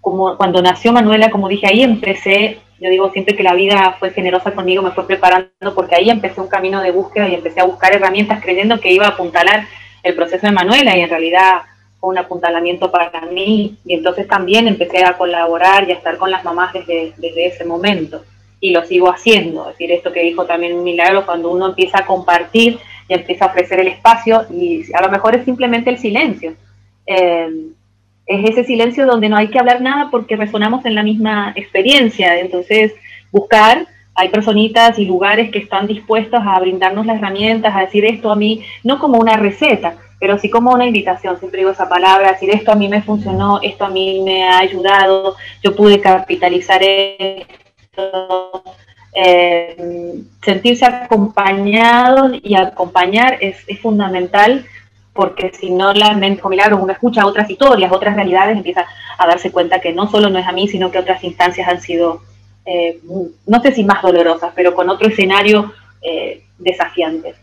[0.00, 4.10] como cuando nació Manuela, como dije, ahí empecé yo digo siempre que la vida fue
[4.10, 7.64] generosa conmigo, me fue preparando porque ahí empecé un camino de búsqueda y empecé a
[7.64, 9.66] buscar herramientas creyendo que iba a apuntalar
[10.02, 11.62] el proceso de Manuela y en realidad
[11.98, 13.76] fue un apuntalamiento para mí.
[13.84, 17.64] Y entonces también empecé a colaborar y a estar con las mamás desde, desde ese
[17.64, 18.24] momento.
[18.60, 22.06] Y lo sigo haciendo, es decir, esto que dijo también Milagro, cuando uno empieza a
[22.06, 26.54] compartir y empieza a ofrecer el espacio y a lo mejor es simplemente el silencio.
[27.06, 27.70] Eh,
[28.28, 32.38] es ese silencio donde no hay que hablar nada porque resonamos en la misma experiencia.
[32.38, 32.92] Entonces,
[33.32, 38.30] buscar, hay personitas y lugares que están dispuestos a brindarnos las herramientas, a decir esto
[38.30, 42.32] a mí, no como una receta, pero sí como una invitación, siempre digo esa palabra,
[42.32, 46.82] decir esto a mí me funcionó, esto a mí me ha ayudado, yo pude capitalizar
[46.82, 48.62] esto.
[49.14, 54.64] Eh, sentirse acompañado y acompañar es, es fundamental
[55.18, 58.86] porque si no la mente milagros uno escucha otras historias, otras realidades, empieza
[59.18, 61.80] a darse cuenta que no solo no es a mí, sino que otras instancias han
[61.80, 62.22] sido,
[62.64, 63.00] eh,
[63.44, 67.34] no sé si más dolorosas, pero con otro escenario eh, desafiantes.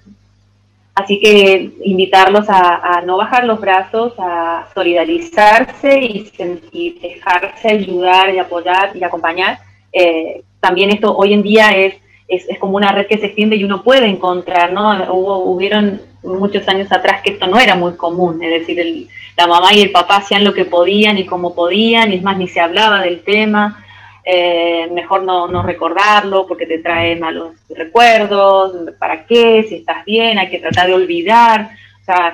[0.94, 8.96] Así que invitarlos a, no bajar los brazos, a solidarizarse y, dejarse ayudar y apoyar
[8.96, 9.60] y acompañar.
[9.92, 11.96] Eh, también esto hoy en día es,
[12.30, 15.14] es, es, como una red que se extiende y uno puede encontrar, ¿no?
[15.14, 19.08] Hubo, hubieron muchos años atrás que esto no era muy común, es decir,
[19.38, 22.38] la mamá y el papá hacían lo que podían y como podían, y es más,
[22.38, 23.86] ni se hablaba del tema,
[24.24, 29.64] eh, mejor no, no, recordarlo porque te trae malos recuerdos, ¿para qué?
[29.70, 31.70] Si estás bien, hay que tratar de olvidar,
[32.02, 32.34] o sea,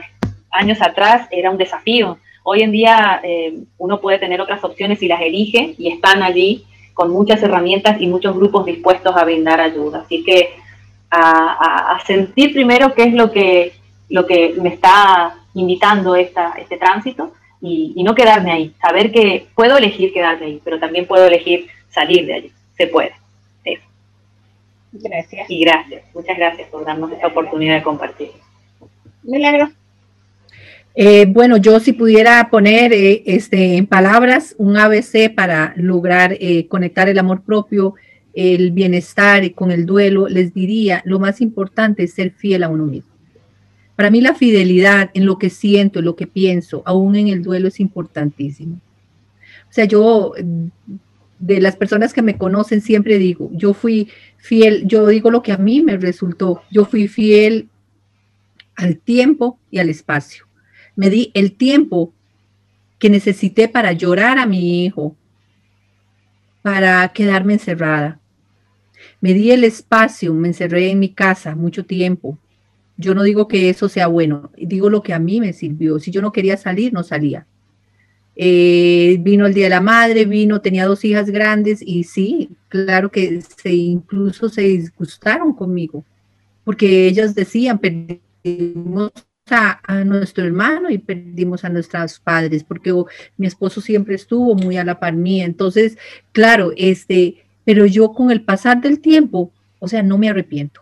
[0.52, 2.18] años atrás era un desafío.
[2.44, 6.66] Hoy en día eh, uno puede tener otras opciones y las elige y están allí
[6.94, 10.04] con muchas herramientas y muchos grupos dispuestos a brindar ayuda.
[10.06, 10.54] Así que
[11.14, 13.74] a sentir primero qué es lo que
[14.12, 19.78] lo que me está invitando esta, este tránsito y, no quedarme ahí, saber que puedo
[19.78, 23.14] elegir quedarme ahí, pero también puedo elegir salir de allí, se puede.
[24.94, 25.50] Gracias.
[25.50, 28.32] Y gracias, muchas gracias por darnos esta oportunidad de compartir.
[29.24, 29.72] Milagro.
[30.94, 36.68] Eh, bueno, yo si pudiera poner eh, este, en palabras un ABC para lograr eh,
[36.68, 37.96] conectar el amor propio,
[38.34, 42.86] el bienestar con el duelo, les diría, lo más importante es ser fiel a uno
[42.86, 43.11] mismo.
[44.02, 47.44] Para mí la fidelidad en lo que siento, en lo que pienso, aún en el
[47.44, 48.80] duelo es importantísimo.
[49.70, 50.34] O sea, yo
[51.38, 55.52] de las personas que me conocen siempre digo, yo fui fiel, yo digo lo que
[55.52, 57.70] a mí me resultó, yo fui fiel
[58.76, 60.48] al tiempo y al espacio
[60.96, 62.12] me di el tiempo
[62.98, 65.16] que necesité para llorar a mi hijo,
[66.64, 68.20] para quedarme encerrada.
[69.20, 72.40] Me di el espacio, me encerré en mi casa mucho tiempo.
[73.02, 76.00] Yo no digo que eso sea bueno, digo lo que a mí me sirvió.
[76.00, 77.48] Si yo no quería salir, no salía.
[78.36, 83.12] Eh, vino el Día de la Madre, vino, tenía dos hijas grandes y sí, claro
[83.12, 86.06] que se incluso se disgustaron conmigo,
[86.64, 89.12] porque ellas decían, perdimos
[89.50, 92.94] a, nuestro hermano y perdimos a nuestros padres, porque
[93.38, 95.46] mi esposo siempre estuvo muy a la par mía.
[95.46, 95.98] Entonces,
[96.32, 100.82] claro, este, pero yo con el pasar del tiempo, o sea, no me arrepiento.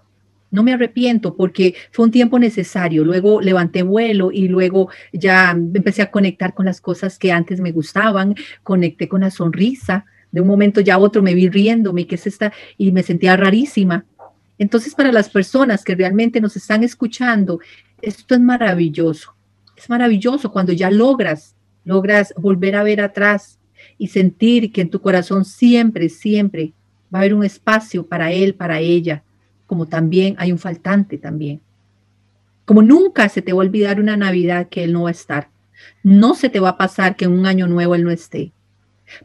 [0.52, 3.04] No me arrepiento porque fue un tiempo necesario.
[3.04, 7.72] Luego levanté vuelo y luego ya empecé a conectar con las cosas que antes me
[7.72, 10.06] gustaban, conecté con la sonrisa.
[10.32, 13.38] De un momento ya a otro me vi riéndome, que es esta, y me sentía
[13.38, 14.06] rarísima.
[14.58, 17.60] Entonces, para las personas que realmente nos están escuchando
[18.02, 19.34] esto es maravilloso.
[19.76, 23.60] Es maravilloso cuando ya logras, logras volver a ver atrás
[23.97, 26.74] y sentir que en tu corazón siempre, siempre
[27.14, 29.24] va a haber un espacio para él, para ella,
[29.70, 31.61] como también hay un faltante también.
[32.65, 35.49] Como nunca se te va a olvidar una Navidad que él no va a estar.
[36.01, 38.51] No se te va a pasar que en un año nuevo él no esté.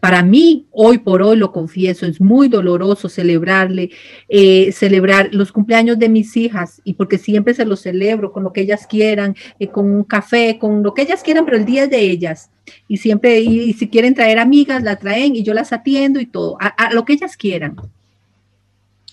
[0.01, 3.90] Para mí, hoy por hoy, lo confieso, es muy doloroso celebrarle,
[4.28, 8.53] eh, celebrar los cumpleaños de mis hijas, y porque siempre se los celebro con lo
[8.53, 11.84] que ellas quieran, eh, con un café, con lo que ellas quieran, pero el día
[11.84, 12.51] es de ellas.
[12.86, 16.59] Y siempre, y, si quieren traer amigas, la traen y yo las atiendo y todo,
[16.61, 17.76] a, lo que ellas quieran,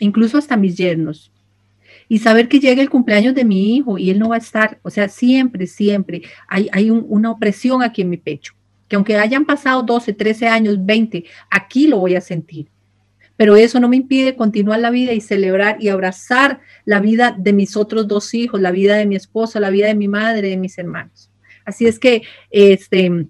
[0.05, 1.31] incluso hasta mis yernos.
[2.07, 4.79] Y saber que llega el cumpleaños de mi hijo y él no va a estar,
[4.81, 8.53] o sea, siempre, siempre hay, hay una opresión aquí en mi pecho
[8.91, 12.67] que aunque hayan pasado 12, 13 años, 20, aquí lo voy a sentir.
[13.37, 17.53] Pero eso no me impide continuar la vida y celebrar y abrazar la vida de
[17.53, 20.57] mis otros dos hijos, la vida de mi esposa, la vida de mi madre, de
[20.57, 21.31] mis hermanos.
[21.63, 23.27] Así es que este,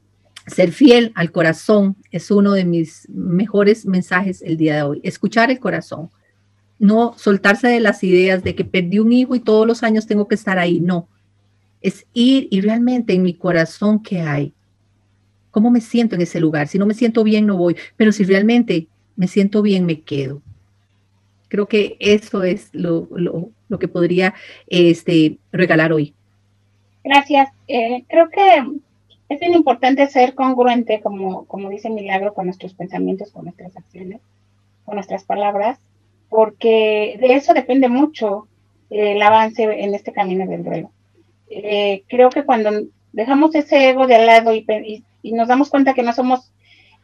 [0.48, 5.00] ser fiel al corazón es uno de mis mejores mensajes el día de hoy.
[5.04, 6.10] Escuchar el corazón,
[6.82, 10.28] no soltarse de las ideas de que perdí un hijo y todos los años tengo
[10.28, 10.80] que estar ahí.
[10.80, 11.08] No,
[11.80, 14.52] es ir y realmente en mi corazón qué hay.
[15.52, 16.68] ¿Cómo me siento en ese lugar?
[16.68, 17.76] Si no me siento bien, no voy.
[17.98, 20.42] Pero si realmente me siento bien, me quedo.
[21.50, 23.08] Creo que eso es lo,
[23.80, 24.34] que podría
[24.66, 26.16] este, regalar hoy.
[27.04, 27.50] Gracias.
[27.68, 28.66] Eh, creo que
[29.30, 34.20] es bien importante ser congruente, como, como dice Milagro, con nuestros pensamientos, con nuestras acciones,
[34.84, 35.78] con nuestras palabras,
[36.32, 38.48] porque de eso depende mucho
[38.90, 40.92] el avance en este camino del duelo.
[41.50, 42.72] Eh, creo que cuando
[43.12, 44.66] dejamos ese ego de lado y,
[45.22, 46.54] y nos damos cuenta que no somos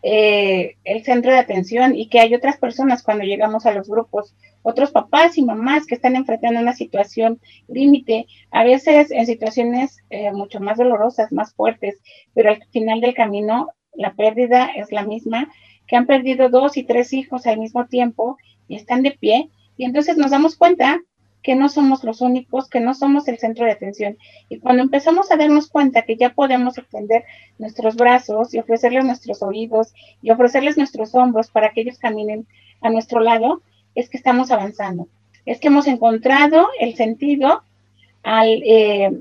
[0.01, 4.33] eh, el centro de atención y que hay otras personas cuando llegamos a los grupos,
[4.61, 10.31] otros papás y mamás que están enfrentando una situación límite, a veces en situaciones eh,
[10.31, 11.99] mucho más dolorosas, más fuertes,
[12.33, 15.49] pero al final del camino la pérdida es la misma,
[15.85, 19.49] que han perdido dos y tres hijos al mismo tiempo y están de pie.
[19.77, 20.99] Y entonces nos damos cuenta
[21.43, 24.17] que no somos los únicos, que no somos el centro de atención.
[24.49, 27.23] Y cuando empezamos a darnos cuenta que ya podemos extender
[27.57, 32.47] nuestros brazos y ofrecerles nuestros oídos y ofrecerles nuestros hombros para que ellos caminen
[32.81, 33.61] a nuestro lado,
[33.95, 35.07] es que estamos avanzando.
[35.45, 37.63] Es que hemos encontrado el sentido
[38.23, 39.17] al, eh,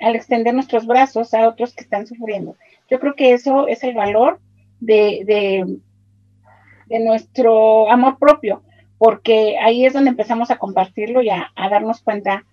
[0.00, 2.56] al extender nuestros brazos a otros que están sufriendo.
[2.90, 4.40] Yo creo que eso es el valor
[4.80, 5.78] de, de,
[6.86, 8.62] de nuestro amor propio,
[8.98, 12.44] porque ahí es donde empezamos a compartirlo y a, darnos cuenta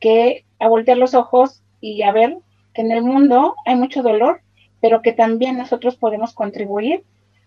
[0.00, 2.38] que a voltear los ojos y a ver
[2.74, 4.40] que en el mundo hay mucho dolor,
[4.80, 7.04] pero que también nosotros podemos contribuir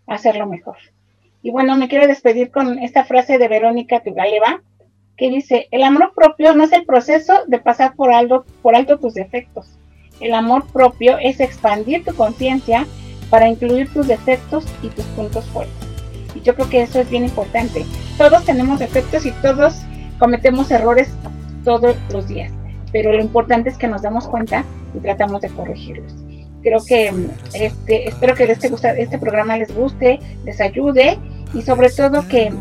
[0.08, 0.78] a hacerlo mejor.
[1.42, 4.62] Y bueno, me quiero despedir con esta frase de Verónica Tugaleva,
[5.18, 9.00] que dice, el amor propio no es el proceso de pasar por alto, por alto
[9.00, 9.78] tus defectos.
[10.20, 12.86] El amor propio es expandir tu conciencia
[13.30, 15.85] para incluir tus defectos y tus puntos fuertes.
[16.46, 17.86] Yo creo que eso es bien importante.
[18.18, 19.82] Todos tenemos defectos y todos
[20.20, 21.10] cometemos errores
[21.64, 22.52] todos los días,
[22.92, 26.14] pero lo importante es que nos damos cuenta y tratamos de corregirlos.
[26.62, 27.12] Creo que
[27.54, 28.72] este, espero que este,
[29.02, 31.18] este programa les guste, les ayude
[31.54, 32.54] y sobre todo que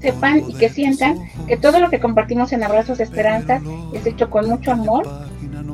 [0.00, 3.60] sepan y que sientan que todo lo que compartimos en Abrazos de Esperanza
[3.92, 5.06] es hecho con mucho amor,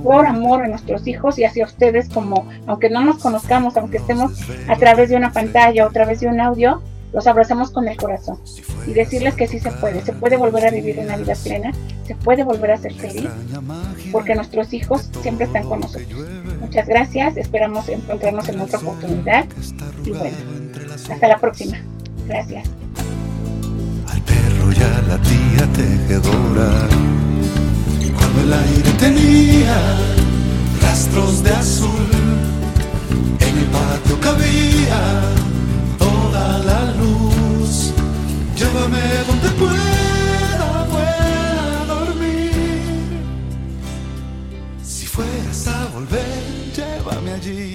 [0.02, 4.32] por amor a nuestros hijos y hacia ustedes como, aunque no nos conozcamos, aunque estemos
[4.68, 6.82] a través de una pantalla o a través de un audio,
[7.14, 8.38] los abrazamos con el corazón
[8.88, 11.72] y decirles que sí se puede, se puede volver a vivir una vida plena,
[12.04, 13.30] se puede volver a ser feliz,
[14.10, 16.26] porque nuestros hijos siempre están con nosotros.
[16.60, 19.46] Muchas gracias, esperamos encontrarnos en otra oportunidad
[20.04, 20.36] y bueno,
[21.08, 21.80] hasta la próxima.
[22.26, 22.68] Gracias.
[24.08, 26.88] Al perro y a la tía tejedora,
[28.16, 29.76] cuando el aire tenía
[30.82, 31.90] rastros de azul,
[33.38, 35.53] en el patio cabía
[38.57, 43.20] Llévame donde pueda, pueda dormir.
[44.82, 46.42] Si fueras a volver,
[46.76, 47.74] llévame allí